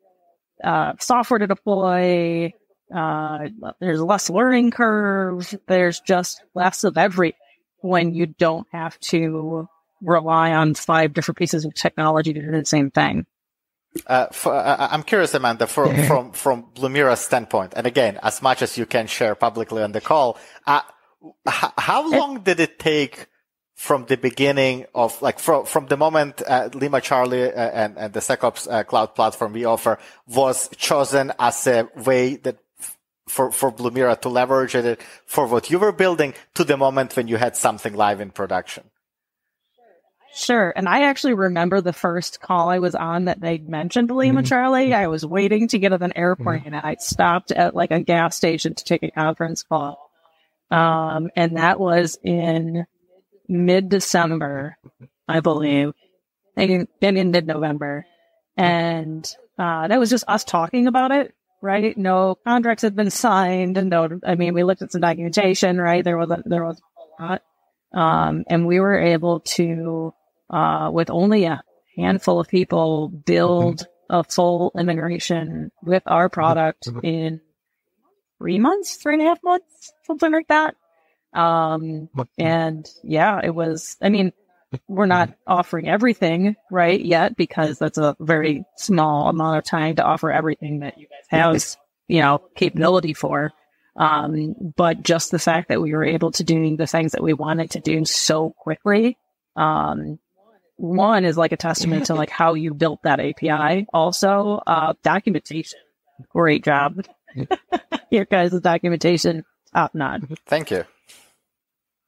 uh, 0.64 0.94
software 1.00 1.40
to 1.40 1.48
deploy. 1.48 2.54
Uh, 2.94 3.40
there's 3.80 4.02
less 4.02 4.30
learning 4.30 4.72
curve. 4.72 5.54
There's 5.68 6.00
just 6.00 6.44
less 6.56 6.84
of 6.84 6.98
everything 6.98 7.38
when 7.82 8.14
you 8.14 8.28
don't 8.28 8.68
have 8.72 9.00
to 9.00 9.68
rely 10.02 10.54
on 10.54 10.74
five 10.74 11.14
different 11.14 11.38
pieces 11.38 11.66
of 11.66 11.74
technology 11.74 12.34
to 12.34 12.42
do 12.42 12.52
the 12.52 12.66
same 12.66 12.92
thing. 12.92 13.26
Uh, 14.08 14.28
for, 14.28 14.54
uh, 14.54 14.88
I'm 14.90 15.04
curious, 15.04 15.34
Amanda, 15.34 15.68
for, 15.68 15.94
from 16.06 16.32
from 16.32 16.64
Blumira's 16.74 17.20
standpoint, 17.20 17.74
and 17.76 17.86
again, 17.86 18.18
as 18.24 18.42
much 18.42 18.64
as 18.64 18.76
you 18.76 18.88
can 18.88 19.06
share 19.06 19.36
publicly 19.36 19.84
on 19.84 19.92
the 19.92 20.02
call, 20.02 20.40
uh, 20.66 20.82
h- 21.48 21.72
how 21.78 22.10
long 22.10 22.42
did 22.42 22.60
it 22.60 22.80
take 22.80 23.28
from 23.84 24.06
the 24.06 24.16
beginning 24.16 24.86
of 24.96 25.22
like 25.22 25.40
from 25.40 25.66
from 25.66 25.88
the 25.88 25.98
moment 25.98 26.42
uh, 26.48 26.70
Lima 26.74 27.02
Charlie 27.02 27.52
uh, 27.52 27.82
and 27.82 27.98
and 27.98 28.14
the 28.14 28.22
SecOps 28.22 28.66
uh, 28.72 28.84
cloud 28.86 29.14
platform 29.14 29.52
we 29.52 29.66
offer 29.66 30.00
was 30.26 30.70
chosen 30.78 31.34
as 31.38 31.68
a 31.68 31.90
way 32.06 32.38
that 32.38 32.56
for 33.28 33.52
for 33.52 33.74
Blumira 33.74 34.16
to 34.22 34.30
leverage 34.30 34.74
it 34.76 35.02
for 35.26 35.48
what 35.48 35.70
you 35.70 35.80
were 35.80 35.92
building 35.92 36.34
to 36.54 36.64
the 36.64 36.78
moment 36.78 37.18
when 37.18 37.28
you 37.28 37.36
had 37.36 37.58
something 37.58 37.94
live 37.94 38.22
in 38.22 38.32
production. 38.32 38.86
Sure. 40.34 40.72
And 40.78 40.88
I 40.88 41.04
actually 41.04 41.34
remember 41.34 41.82
the 41.82 41.92
first 41.92 42.40
call 42.40 42.70
I 42.70 42.80
was 42.80 42.96
on 42.96 43.26
that 43.26 43.42
they 43.42 43.58
mentioned 43.58 44.10
Lima 44.10 44.40
mm-hmm. 44.40 44.48
Charlie. 44.48 44.94
I 44.94 45.08
was 45.08 45.26
waiting 45.26 45.68
to 45.68 45.78
get 45.78 45.92
on 45.92 46.02
an 46.02 46.14
airplane 46.16 46.62
mm-hmm. 46.62 46.74
and 46.74 46.86
I 46.86 46.96
stopped 47.00 47.52
at 47.52 47.76
like 47.76 47.92
a 47.92 48.00
gas 48.00 48.38
station 48.38 48.76
to 48.76 48.84
take 48.86 49.04
a 49.04 49.12
conference 49.12 49.62
call. 49.62 50.10
Um, 50.72 51.30
and 51.36 51.58
that 51.58 51.80
was 51.80 52.18
in 52.24 52.88
mid 53.54 53.90
December, 53.90 54.78
I 55.28 55.40
believe, 55.40 55.94
maybe 56.56 56.86
in 57.02 57.32
mid 57.32 57.48
November. 57.48 58.06
And 58.58 59.26
uh, 59.58 59.88
that 59.88 60.00
was 60.00 60.10
just 60.10 60.26
us 60.28 60.44
talking 60.44 60.88
about 60.88 61.12
it, 61.12 61.34
right? 61.62 61.98
No 61.98 62.36
contracts 62.36 62.84
had 62.84 62.96
been 62.96 63.10
signed. 63.10 63.78
And 63.78 63.90
no, 63.90 64.20
I 64.26 64.36
mean, 64.36 64.54
we 64.54 64.64
looked 64.64 64.82
at 64.82 64.92
some 64.92 65.02
documentation, 65.02 65.80
right? 65.80 66.04
There 66.04 66.18
was 66.18 66.30
a, 66.32 66.44
there 66.46 66.64
was 66.64 66.82
a 66.98 67.24
lot. 67.24 67.42
Um, 67.94 68.44
and 68.48 68.66
we 68.66 68.80
were 68.80 69.00
able 69.00 69.42
to, 69.42 70.14
uh, 70.50 70.90
with 70.92 71.10
only 71.10 71.46
a 71.46 71.64
handful 71.96 72.40
of 72.40 72.48
people, 72.48 73.10
build 73.10 73.88
a 74.10 74.24
full 74.24 74.72
integration 74.78 75.72
with 75.84 76.04
our 76.08 76.30
product 76.30 76.88
in 77.04 77.40
three 78.38 78.60
months, 78.60 78.96
three 78.96 79.14
and 79.14 79.22
a 79.22 79.26
half 79.26 79.40
months, 79.44 79.94
something 80.06 80.32
like 80.32 80.48
that. 80.50 80.76
Um, 81.34 82.10
and 82.38 82.88
yeah, 83.04 83.40
it 83.44 83.54
was, 83.54 83.98
I 84.02 84.10
mean, 84.10 84.34
we're 84.88 85.06
not 85.06 85.34
offering 85.46 85.88
everything 85.88 86.56
right 86.72 87.04
yet 87.04 87.36
because 87.36 87.78
that's 87.78 87.98
a 87.98 88.16
very 88.20 88.66
small 88.78 89.30
amount 89.30 89.58
of 89.58 89.64
time 89.64 89.96
to 89.98 90.04
offer 90.04 90.32
everything 90.32 90.80
that 90.80 90.98
you 90.98 91.08
guys 91.08 91.26
have, 91.30 91.76
you 92.08 92.22
know, 92.22 92.42
capability 92.56 93.14
for. 93.14 93.52
Um, 93.96 94.56
but 94.76 95.04
just 95.04 95.32
the 95.32 95.40
fact 95.40 95.70
that 95.70 95.82
we 95.82 95.94
were 95.94 96.04
able 96.04 96.32
to 96.32 96.44
do 96.44 96.76
the 96.76 96.88
things 96.88 97.12
that 97.12 97.24
we 97.24 97.34
wanted 97.34 97.72
to 97.72 97.80
do 97.80 98.06
so 98.06 98.50
quickly, 98.50 99.18
um, 99.56 100.20
one 100.78 101.26
is 101.26 101.38
like 101.38 101.52
a 101.52 101.58
testament 101.58 102.08
to 102.08 102.16
like 102.16 102.32
how 102.32 102.56
you 102.56 102.74
built 102.74 103.04
that 103.04 103.20
API. 103.20 103.86
Also, 103.94 104.62
uh, 104.66 104.94
documentation. 105.04 105.80
Great 106.30 106.64
job. 106.64 107.06
Your 108.10 108.26
guys' 108.32 108.60
documentation, 108.60 109.46
top 109.74 109.94
notch. 109.94 110.24
Thank 110.48 110.72
you. 110.72 110.86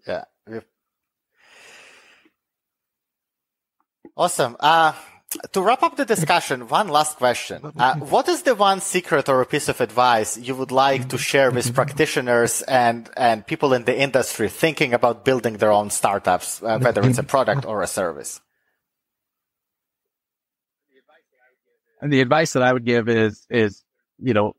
Yeah. 0.08 0.24
Awesome. 4.18 4.56
Uh, 4.60 4.94
to 5.52 5.62
wrap 5.62 5.84
up 5.84 5.98
the 5.98 6.06
discussion, 6.06 6.68
one 6.70 6.88
last 6.88 7.18
question. 7.18 7.62
Uh, 7.78 7.96
what 7.96 8.30
is 8.30 8.44
the 8.44 8.56
one 8.56 8.80
secret 8.80 9.28
or 9.28 9.42
a 9.42 9.46
piece 9.46 9.68
of 9.68 9.82
advice 9.82 10.38
you 10.38 10.56
would 10.56 10.72
like 10.72 11.10
to 11.10 11.18
share 11.18 11.52
with 11.52 11.74
practitioners 11.80 12.62
and, 12.62 13.10
and 13.18 13.46
people 13.46 13.74
in 13.74 13.84
the 13.84 13.98
industry 14.00 14.48
thinking 14.48 14.94
about 14.94 15.26
building 15.26 15.58
their 15.58 15.72
own 15.72 15.90
startups, 15.90 16.64
uh, 16.64 16.80
whether 16.80 17.04
it's 17.04 17.18
a 17.18 17.24
product 17.24 17.66
or 17.66 17.82
a 17.82 17.88
service? 17.88 18.40
And 22.02 22.14
the 22.14 22.22
advice 22.22 22.54
that 22.54 22.64
I 22.64 22.72
would 22.72 22.86
give 22.86 23.10
is, 23.10 23.46
is, 23.50 23.84
you 24.20 24.34
know, 24.34 24.56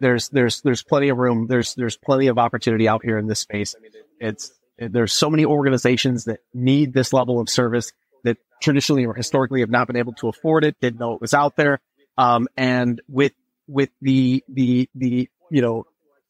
there's, 0.00 0.28
there's, 0.30 0.62
there's 0.62 0.82
plenty 0.82 1.10
of 1.10 1.18
room. 1.18 1.46
There's, 1.48 1.74
there's 1.74 1.96
plenty 1.96 2.28
of 2.28 2.38
opportunity 2.38 2.88
out 2.88 3.04
here 3.04 3.18
in 3.18 3.26
this 3.26 3.40
space. 3.40 3.74
I 3.76 3.82
mean, 3.82 3.92
it's, 4.20 4.52
there's 4.78 5.12
so 5.12 5.30
many 5.30 5.44
organizations 5.44 6.24
that 6.24 6.40
need 6.52 6.92
this 6.92 7.12
level 7.12 7.40
of 7.40 7.48
service 7.48 7.92
that 8.24 8.38
traditionally 8.60 9.06
or 9.06 9.14
historically 9.14 9.60
have 9.60 9.70
not 9.70 9.86
been 9.86 9.96
able 9.96 10.12
to 10.14 10.28
afford 10.28 10.64
it, 10.64 10.76
didn't 10.80 10.98
know 10.98 11.14
it 11.14 11.20
was 11.20 11.34
out 11.34 11.56
there. 11.56 11.80
Um, 12.16 12.48
and 12.56 13.00
with, 13.08 13.32
with 13.66 13.90
the, 14.00 14.42
the, 14.48 14.88
the, 14.94 15.28
you 15.50 15.62
know, 15.62 15.86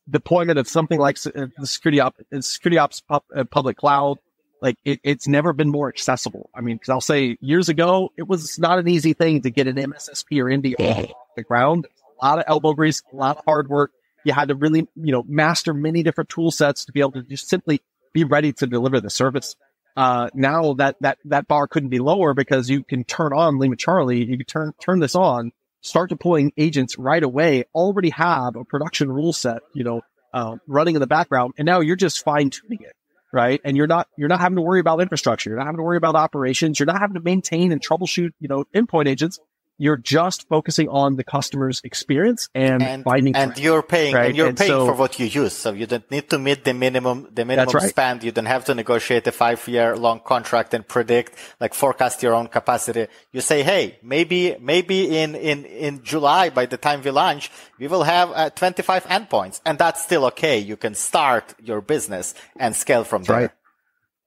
deployment 0.09 0.59
of 0.59 0.68
something 0.68 0.98
like 0.98 1.18
uh, 1.26 1.46
the 1.57 1.66
security 1.66 2.00
op, 2.00 2.16
uh, 2.33 2.40
security 2.40 2.78
ops 2.78 3.02
uh, 3.11 3.44
public 3.44 3.76
cloud, 3.76 4.18
like 4.61 4.76
it, 4.85 5.00
it's 5.02 5.28
never 5.28 5.52
been 5.52 5.70
more 5.70 5.88
accessible. 5.88 6.50
I 6.54 6.61
mean, 6.61 6.78
cause 6.78 6.88
I'll 6.88 7.00
say 7.00 7.37
years 7.40 7.68
ago, 7.68 8.11
it 8.16 8.28
was 8.28 8.59
not 8.59 8.78
an 8.78 8.88
easy 8.88 9.12
thing 9.12 9.42
to 9.42 9.50
get 9.50 9.66
an 9.66 9.76
MSSP 9.76 10.42
or 10.42 10.54
ND 10.54 10.74
off 10.78 11.11
the 11.37 11.42
ground. 11.42 11.87
A 12.20 12.24
lot 12.24 12.38
of 12.38 12.44
elbow 12.46 12.72
grease, 12.72 13.02
a 13.12 13.16
lot 13.16 13.38
of 13.38 13.44
hard 13.44 13.68
work. 13.68 13.92
You 14.24 14.33
had 14.33 14.48
to 14.48 14.54
really, 14.54 14.88
you 14.96 15.12
know, 15.12 15.22
master 15.28 15.74
many 15.74 16.02
different 16.02 16.30
tool 16.30 16.50
sets 16.50 16.87
to 16.87 16.92
be 16.92 17.00
able 17.00 17.12
to 17.12 17.22
just 17.22 17.48
simply 17.48 17.83
be 18.14 18.24
ready 18.24 18.55
to 18.55 18.66
deliver 18.66 19.00
the 19.00 19.11
service. 19.11 19.57
Uh, 19.96 20.29
now 20.33 20.72
that, 20.74 20.96
that, 21.00 21.18
that 21.27 21.46
bar 21.46 21.66
couldn't 21.66 21.90
be 21.90 21.98
lower 21.98 22.33
because 22.33 22.70
you 22.70 22.83
can 22.83 23.05
turn 23.05 23.33
on 23.35 23.59
Lima 23.59 23.77
Charlie. 23.77 24.24
You 24.24 24.38
can 24.38 24.46
turn, 24.46 24.72
turn 24.81 25.00
this 25.00 25.14
on, 25.14 25.53
start 25.83 26.09
deploying 26.09 26.53
agents 26.57 26.98
right 26.98 27.22
away, 27.22 27.64
already 27.74 28.11
have 28.11 28.57
a 28.57 28.64
production 28.64 29.12
rule 29.12 29.33
set, 29.33 29.61
you 29.74 29.85
know, 29.85 30.00
uh, 30.33 30.57
running 30.66 30.96
in 30.96 31.00
the 31.00 31.07
background. 31.07 31.55
And 31.59 31.66
now 31.66 31.81
you're 31.81 31.96
just 31.96 32.24
fine 32.24 32.48
tuning 32.50 32.81
it. 32.81 32.94
Right. 33.33 33.61
And 33.64 33.77
you're 33.77 33.88
not, 33.88 34.07
you're 34.16 34.29
not 34.29 34.38
having 34.38 34.57
to 34.57 34.62
worry 34.62 34.79
about 34.79 35.00
infrastructure. 35.00 35.50
You're 35.50 35.59
not 35.59 35.66
having 35.66 35.79
to 35.79 35.83
worry 35.83 35.96
about 35.96 36.14
operations. 36.14 36.79
You're 36.79 36.87
not 36.87 37.00
having 37.00 37.14
to 37.14 37.20
maintain 37.20 37.72
and 37.72 37.85
troubleshoot, 37.85 38.31
you 38.38 38.46
know, 38.46 38.64
endpoint 38.72 39.09
agents 39.09 39.40
you're 39.76 39.96
just 39.96 40.48
focusing 40.48 40.88
on 40.88 41.16
the 41.16 41.24
customer's 41.24 41.80
experience 41.84 42.48
and, 42.54 42.82
and 42.82 43.04
finding 43.04 43.34
and 43.34 43.58
you're 43.58 43.82
paying 43.82 44.14
right? 44.14 44.26
and 44.26 44.37
you're 44.37 44.48
and 44.48 44.56
paying 44.56 44.70
so, 44.70 44.87
for 44.87 44.94
what 44.94 45.18
you 45.18 45.26
use 45.26 45.52
so 45.52 45.72
you 45.72 45.87
don't 45.87 46.08
need 46.10 46.30
to 46.30 46.38
meet 46.38 46.64
the 46.64 46.72
minimum 46.72 47.28
the 47.32 47.44
minimum 47.44 47.74
right. 47.74 47.88
spend 47.88 48.22
you 48.22 48.30
don't 48.30 48.46
have 48.46 48.64
to 48.64 48.74
negotiate 48.74 49.26
a 49.26 49.32
five 49.32 49.66
year 49.66 49.96
long 49.96 50.20
contract 50.20 50.74
and 50.74 50.87
predict 50.87 51.34
like 51.60 51.74
forecast 51.74 52.22
your 52.22 52.34
own 52.34 52.46
capacity 52.46 53.06
you 53.32 53.40
say 53.40 53.62
hey 53.62 53.98
maybe 54.02 54.56
maybe 54.60 55.18
in 55.18 55.34
in 55.34 55.64
in 55.64 56.02
july 56.04 56.50
by 56.50 56.66
the 56.66 56.76
time 56.76 57.02
we 57.02 57.10
launch 57.10 57.50
we 57.78 57.88
will 57.88 58.04
have 58.04 58.30
uh, 58.32 58.50
25 58.50 59.04
endpoints 59.06 59.60
and 59.66 59.78
that's 59.78 60.02
still 60.02 60.24
okay 60.26 60.58
you 60.58 60.76
can 60.76 60.94
start 60.94 61.54
your 61.62 61.80
business 61.80 62.34
and 62.58 62.76
scale 62.76 63.02
from 63.02 63.24
there 63.24 63.37
right. 63.37 63.50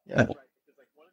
yeah. 0.07 0.27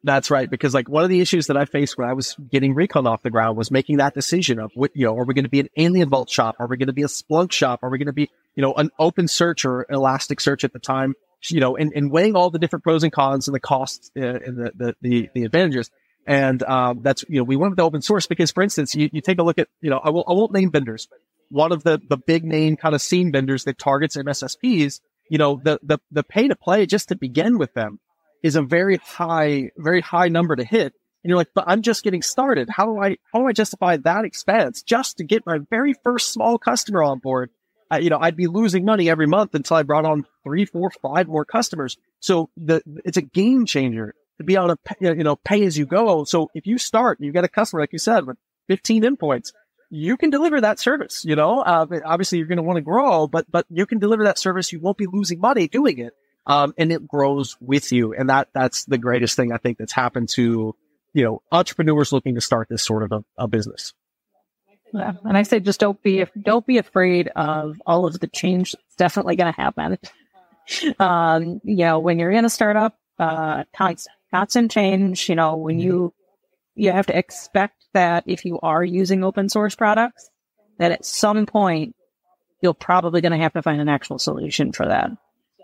That's 0.05 0.29
right. 0.29 0.47
Because 0.47 0.75
like 0.75 0.87
one 0.87 1.03
of 1.03 1.09
the 1.09 1.19
issues 1.19 1.47
that 1.47 1.57
I 1.57 1.65
faced 1.65 1.97
when 1.97 2.07
I 2.07 2.13
was 2.13 2.35
getting 2.51 2.75
Recon 2.75 3.07
off 3.07 3.23
the 3.23 3.31
ground 3.31 3.57
was 3.57 3.71
making 3.71 3.97
that 3.97 4.13
decision 4.13 4.59
of 4.59 4.71
what, 4.75 4.91
you 4.93 5.03
know, 5.03 5.17
are 5.17 5.25
we 5.25 5.33
going 5.33 5.45
to 5.45 5.49
be 5.49 5.59
an 5.59 5.69
AlienVault 5.75 6.29
shop? 6.29 6.57
Are 6.59 6.67
we 6.67 6.77
going 6.77 6.87
to 6.87 6.93
be 6.93 7.01
a 7.01 7.07
Splunk 7.07 7.51
shop? 7.51 7.79
Are 7.81 7.89
we 7.89 7.97
going 7.97 8.05
to 8.05 8.13
be, 8.13 8.29
you 8.53 8.61
know, 8.61 8.75
an 8.75 8.91
open 8.99 9.27
search 9.27 9.65
or 9.65 9.87
elastic 9.89 10.39
search 10.39 10.63
at 10.63 10.73
the 10.73 10.79
time? 10.79 11.15
You 11.47 11.59
know, 11.59 11.75
and, 11.75 11.91
and 11.95 12.11
weighing 12.11 12.35
all 12.35 12.51
the 12.51 12.59
different 12.59 12.83
pros 12.83 13.03
and 13.03 13.11
cons 13.11 13.47
and 13.47 13.55
the 13.55 13.59
costs 13.59 14.11
uh, 14.15 14.21
and 14.21 14.57
the, 14.57 14.71
the, 14.75 14.95
the, 15.01 15.29
the 15.33 15.43
advantages. 15.43 15.89
And, 16.27 16.61
um, 16.61 16.99
that's, 17.01 17.25
you 17.27 17.37
know, 17.37 17.43
we 17.43 17.55
went 17.55 17.71
with 17.71 17.77
the 17.77 17.83
open 17.83 18.03
source 18.03 18.27
because 18.27 18.51
for 18.51 18.61
instance, 18.61 18.93
you, 18.93 19.09
you 19.11 19.21
take 19.21 19.39
a 19.39 19.43
look 19.43 19.57
at, 19.57 19.69
you 19.81 19.89
know, 19.89 19.99
I 20.03 20.11
will, 20.11 20.23
I 20.27 20.33
won't 20.33 20.53
name 20.53 20.69
vendors, 20.69 21.07
but 21.09 21.19
one 21.49 21.71
of 21.71 21.83
the, 21.83 21.99
the 22.07 22.17
big 22.17 22.43
name 22.43 22.77
kind 22.77 22.93
of 22.93 23.01
SIEM 23.01 23.31
vendors 23.31 23.63
that 23.63 23.79
targets 23.79 24.17
MSSPs, 24.17 25.01
you 25.29 25.39
know, 25.39 25.59
the, 25.63 25.79
the, 25.81 25.97
the 26.11 26.23
pay 26.23 26.47
to 26.47 26.55
play 26.55 26.85
just 26.85 27.09
to 27.09 27.15
begin 27.15 27.57
with 27.57 27.73
them 27.73 27.99
is 28.43 28.55
a 28.55 28.61
very 28.61 28.97
high, 28.97 29.71
very 29.77 30.01
high 30.01 30.27
number 30.27 30.55
to 30.55 30.63
hit. 30.63 30.93
And 31.23 31.29
you're 31.29 31.37
like, 31.37 31.49
but 31.55 31.63
I'm 31.67 31.81
just 31.81 32.03
getting 32.03 32.21
started. 32.21 32.69
How 32.69 32.85
do 32.85 33.01
I, 33.01 33.17
how 33.33 33.39
do 33.39 33.47
I 33.47 33.51
justify 33.51 33.97
that 33.97 34.25
expense 34.25 34.83
just 34.83 35.17
to 35.17 35.23
get 35.23 35.45
my 35.45 35.57
very 35.71 35.93
first 36.03 36.31
small 36.31 36.59
customer 36.59 37.01
on 37.01 37.19
board? 37.19 37.49
You 37.99 38.09
know, 38.09 38.19
I'd 38.19 38.35
be 38.35 38.47
losing 38.47 38.83
money 38.83 39.09
every 39.09 39.27
month 39.27 39.55
until 39.55 39.77
I 39.77 39.83
brought 39.83 40.05
on 40.05 40.25
three, 40.43 40.65
four, 40.65 40.91
five 41.01 41.27
more 41.27 41.45
customers. 41.45 41.97
So 42.19 42.49
the, 42.57 42.81
it's 43.05 43.17
a 43.17 43.21
game 43.21 43.65
changer 43.65 44.13
to 44.37 44.43
be 44.43 44.55
able 44.55 44.69
to, 44.69 44.75
pay, 44.77 44.95
you 45.01 45.23
know, 45.23 45.35
pay 45.35 45.63
as 45.65 45.77
you 45.77 45.85
go. 45.85 46.23
So 46.25 46.49
if 46.53 46.67
you 46.67 46.77
start, 46.77 47.19
and 47.19 47.25
you 47.25 47.31
get 47.31 47.43
a 47.43 47.49
customer, 47.49 47.81
like 47.81 47.93
you 47.93 47.99
said, 47.99 48.25
with 48.25 48.37
15 48.67 49.03
endpoints, 49.03 49.53
you 49.89 50.17
can 50.17 50.29
deliver 50.29 50.61
that 50.61 50.79
service, 50.79 51.23
you 51.25 51.35
know, 51.35 51.61
uh, 51.61 51.85
obviously 52.05 52.39
you're 52.39 52.47
going 52.47 52.57
to 52.57 52.63
want 52.63 52.77
to 52.77 52.81
grow, 52.81 53.27
but, 53.27 53.49
but 53.49 53.65
you 53.69 53.85
can 53.85 53.99
deliver 53.99 54.23
that 54.25 54.39
service. 54.39 54.71
You 54.71 54.79
won't 54.79 54.97
be 54.97 55.05
losing 55.05 55.39
money 55.39 55.67
doing 55.67 55.99
it 55.99 56.13
um, 56.47 56.73
and 56.77 56.91
it 56.91 57.07
grows 57.07 57.57
with 57.59 57.91
you. 57.91 58.13
And 58.13 58.29
that 58.29 58.49
that's 58.53 58.85
the 58.85 58.97
greatest 58.97 59.35
thing 59.35 59.51
I 59.51 59.57
think 59.57 59.77
that's 59.77 59.93
happened 59.93 60.29
to 60.29 60.75
you 61.13 61.23
know 61.23 61.41
entrepreneurs 61.51 62.11
looking 62.11 62.35
to 62.35 62.41
start 62.41 62.67
this 62.69 62.83
sort 62.83 63.03
of 63.03 63.11
a, 63.11 63.23
a 63.37 63.47
business. 63.47 63.93
Yeah, 64.93 65.13
and 65.23 65.37
I 65.37 65.43
say 65.43 65.59
just 65.59 65.79
don't 65.79 66.01
be 66.01 66.25
don't 66.41 66.65
be 66.65 66.77
afraid 66.77 67.29
of 67.29 67.81
all 67.85 68.05
of 68.05 68.19
the 68.19 68.27
change 68.27 68.73
that's 68.73 68.95
definitely 68.95 69.35
going 69.35 69.53
to 69.53 69.61
happen. 69.61 69.97
um, 70.99 71.61
you 71.63 71.77
know, 71.77 71.99
when 71.99 72.19
you're 72.19 72.31
in 72.31 72.45
a 72.45 72.49
startup, 72.49 72.97
uh, 73.19 73.63
constant 73.73 74.71
change. 74.71 75.29
You 75.29 75.35
know, 75.35 75.57
when 75.57 75.79
you 75.79 76.13
you 76.75 76.91
have 76.91 77.07
to 77.07 77.17
expect 77.17 77.85
that 77.93 78.25
if 78.27 78.45
you 78.45 78.59
are 78.61 78.83
using 78.83 79.23
open 79.23 79.49
source 79.49 79.75
products, 79.75 80.29
that 80.77 80.91
at 80.91 81.05
some 81.05 81.45
point 81.45 81.95
you're 82.61 82.73
probably 82.73 83.21
going 83.21 83.31
to 83.31 83.37
have 83.37 83.53
to 83.53 83.61
find 83.61 83.81
an 83.81 83.89
actual 83.89 84.19
solution 84.19 84.71
for 84.71 84.87
that. 84.87 85.11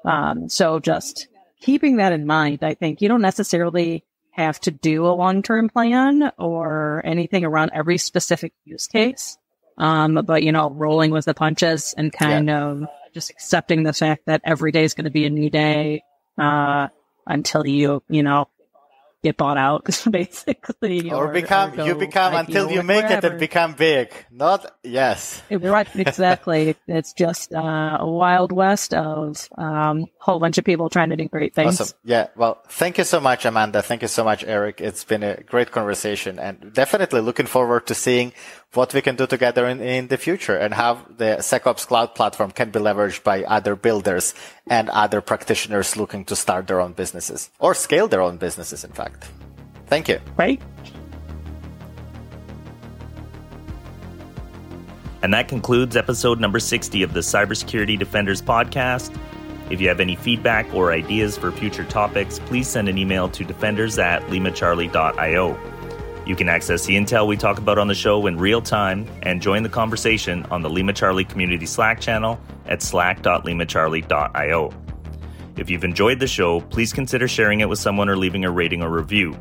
Um, 0.06 0.50
so 0.50 0.80
just 0.80 1.28
keeping 1.62 1.98
that 1.98 2.14
in 2.14 2.26
mind, 2.26 2.60
I 2.64 2.74
think 2.74 3.02
you 3.02 3.08
don't 3.08 3.22
necessarily 3.22 4.04
have 4.32 4.60
to 4.62 4.72
do 4.72 5.06
a 5.06 5.14
long-term 5.14 5.70
plan 5.70 6.32
or 6.38 7.02
anything 7.06 7.44
around 7.44 7.72
every 7.74 7.98
specific 7.98 8.54
use 8.66 8.88
case. 8.88 9.38
Um, 9.78 10.22
but 10.26 10.44
you 10.44 10.52
know, 10.52 10.70
rolling 10.70 11.12
with 11.12 11.26
the 11.26 11.34
punches 11.34 11.94
and 11.98 12.12
kind 12.12 12.48
yeah. 12.48 12.64
of 12.64 12.88
just 13.14 13.30
accepting 13.30 13.84
the 13.84 13.94
fact 13.94 14.26
that 14.26 14.42
every 14.44 14.72
day 14.72 14.84
is 14.84 14.94
going 14.94 15.06
to 15.06 15.12
be 15.12 15.26
a 15.26 15.30
new 15.30 15.50
day, 15.50 16.04
uh, 16.38 16.88
until 17.28 17.68
you, 17.68 18.02
you 18.10 18.24
know, 18.24 18.48
get 19.24 19.38
bought 19.38 19.58
out 19.58 19.86
basically 20.12 21.12
or, 21.12 21.28
or 21.28 21.34
become 21.34 21.80
or 21.80 21.86
you 21.86 21.96
become 21.96 22.34
until 22.34 22.72
you 22.72 22.82
make 22.84 23.04
wherever. 23.04 23.28
it 23.28 23.32
and 23.32 23.40
become 23.40 23.74
big. 23.74 24.12
Not 24.32 24.78
yes. 24.84 25.42
Right 25.50 25.88
exactly. 25.96 26.76
It's 26.88 27.14
just 27.14 27.54
uh, 27.54 27.98
a 28.00 28.10
wild 28.10 28.52
west 28.52 28.94
of 28.94 29.48
a 29.58 29.62
um, 29.62 30.06
whole 30.20 30.40
bunch 30.40 30.58
of 30.58 30.66
people 30.66 30.90
trying 30.90 31.10
to 31.10 31.16
do 31.16 31.28
great 31.28 31.54
things. 31.54 31.80
Awesome. 31.80 31.98
Yeah 32.04 32.28
well 32.36 32.62
thank 32.68 32.98
you 32.98 33.04
so 33.04 33.20
much 33.20 33.46
amanda. 33.46 33.82
Thank 33.82 34.02
you 34.02 34.08
so 34.08 34.24
much 34.24 34.44
eric. 34.44 34.82
It's 34.82 35.04
been 35.04 35.24
a 35.24 35.42
great 35.44 35.72
conversation 35.72 36.40
and 36.40 36.74
definitely 36.74 37.22
looking 37.22 37.46
forward 37.46 37.88
to 37.88 37.96
seeing 37.96 38.34
what 38.74 38.94
we 38.94 39.02
can 39.02 39.16
do 39.16 39.28
together 39.28 39.68
in, 39.68 39.82
in 39.82 40.08
the 40.08 40.18
future 40.18 40.56
and 40.56 40.74
how 40.74 41.06
the 41.18 41.38
SecOps 41.40 41.86
cloud 41.86 42.16
platform 42.16 42.52
can 42.52 42.72
be 42.72 42.80
leveraged 42.80 43.24
by 43.24 43.44
other 43.44 43.76
builders 43.76 44.34
and 44.68 44.90
other 44.90 45.20
practitioners 45.22 45.98
looking 45.98 46.24
to 46.26 46.36
start 46.36 46.68
their 46.68 46.80
own 46.80 46.94
businesses 46.94 47.50
or 47.60 47.74
scale 47.74 48.08
their 48.08 48.22
own 48.22 48.38
businesses, 48.38 48.84
in 48.84 48.92
fact. 48.92 49.11
Thank 49.88 50.08
you. 50.08 50.20
Right. 50.38 50.62
And 55.24 55.34
that 55.34 55.48
concludes 55.48 55.96
episode 55.96 56.40
number 56.40 56.60
60 56.60 57.04
of 57.04 57.14
the 57.14 57.20
Cybersecurity 57.20 58.00
Defenders 58.00 58.42
podcast. 58.42 59.16
If 59.70 59.80
you 59.80 59.88
have 59.88 60.00
any 60.00 60.16
feedback 60.16 60.74
or 60.74 60.92
ideas 60.92 61.38
for 61.38 61.52
future 61.52 61.86
topics, 61.86 62.40
please 62.40 62.68
send 62.68 62.90
an 62.90 62.98
email 62.98 63.30
to 63.30 63.44
defenders 63.46 64.00
at 64.00 64.24
limacharlie.io. 64.24 65.58
You 66.26 66.36
can 66.36 66.50
access 66.50 66.86
the 66.86 66.96
intel 66.96 67.28
we 67.28 67.38
talk 67.38 67.58
about 67.58 67.78
on 67.78 67.88
the 67.88 67.96
show 67.96 68.26
in 68.28 68.38
real 68.38 68.62
time 68.62 69.08
and 69.24 69.42
join 69.42 69.64
the 69.64 69.70
conversation 69.70 70.46
on 70.48 70.62
the 70.62 70.70
Lima 70.70 70.94
Charlie 70.94 71.26
Community 71.26 71.66
Slack 71.66 72.00
channel 72.00 72.40
at 72.66 72.82
slack.limacharlie.io. 72.82 74.74
If 75.62 75.70
you've 75.70 75.84
enjoyed 75.84 76.20
the 76.20 76.26
show, 76.26 76.60
please 76.60 76.92
consider 76.92 77.28
sharing 77.28 77.60
it 77.60 77.70
with 77.70 77.78
someone 77.78 78.10
or 78.10 78.18
leaving 78.18 78.46
a 78.46 78.50
rating 78.50 78.82
or 78.82 78.90
review. 78.90 79.38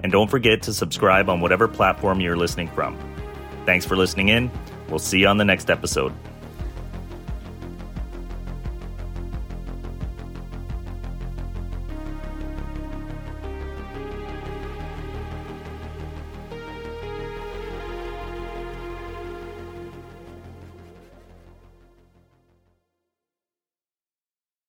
And 0.00 0.10
don't 0.10 0.28
forget 0.28 0.62
to 0.62 0.72
subscribe 0.72 1.30
on 1.30 1.40
whatever 1.40 1.68
platform 1.68 2.20
you're 2.20 2.36
listening 2.36 2.66
from. 2.66 2.98
Thanks 3.66 3.86
for 3.86 3.94
listening 3.96 4.30
in. 4.30 4.50
We'll 4.88 4.98
see 4.98 5.20
you 5.20 5.28
on 5.28 5.36
the 5.36 5.44
next 5.44 5.70
episode. 5.70 6.12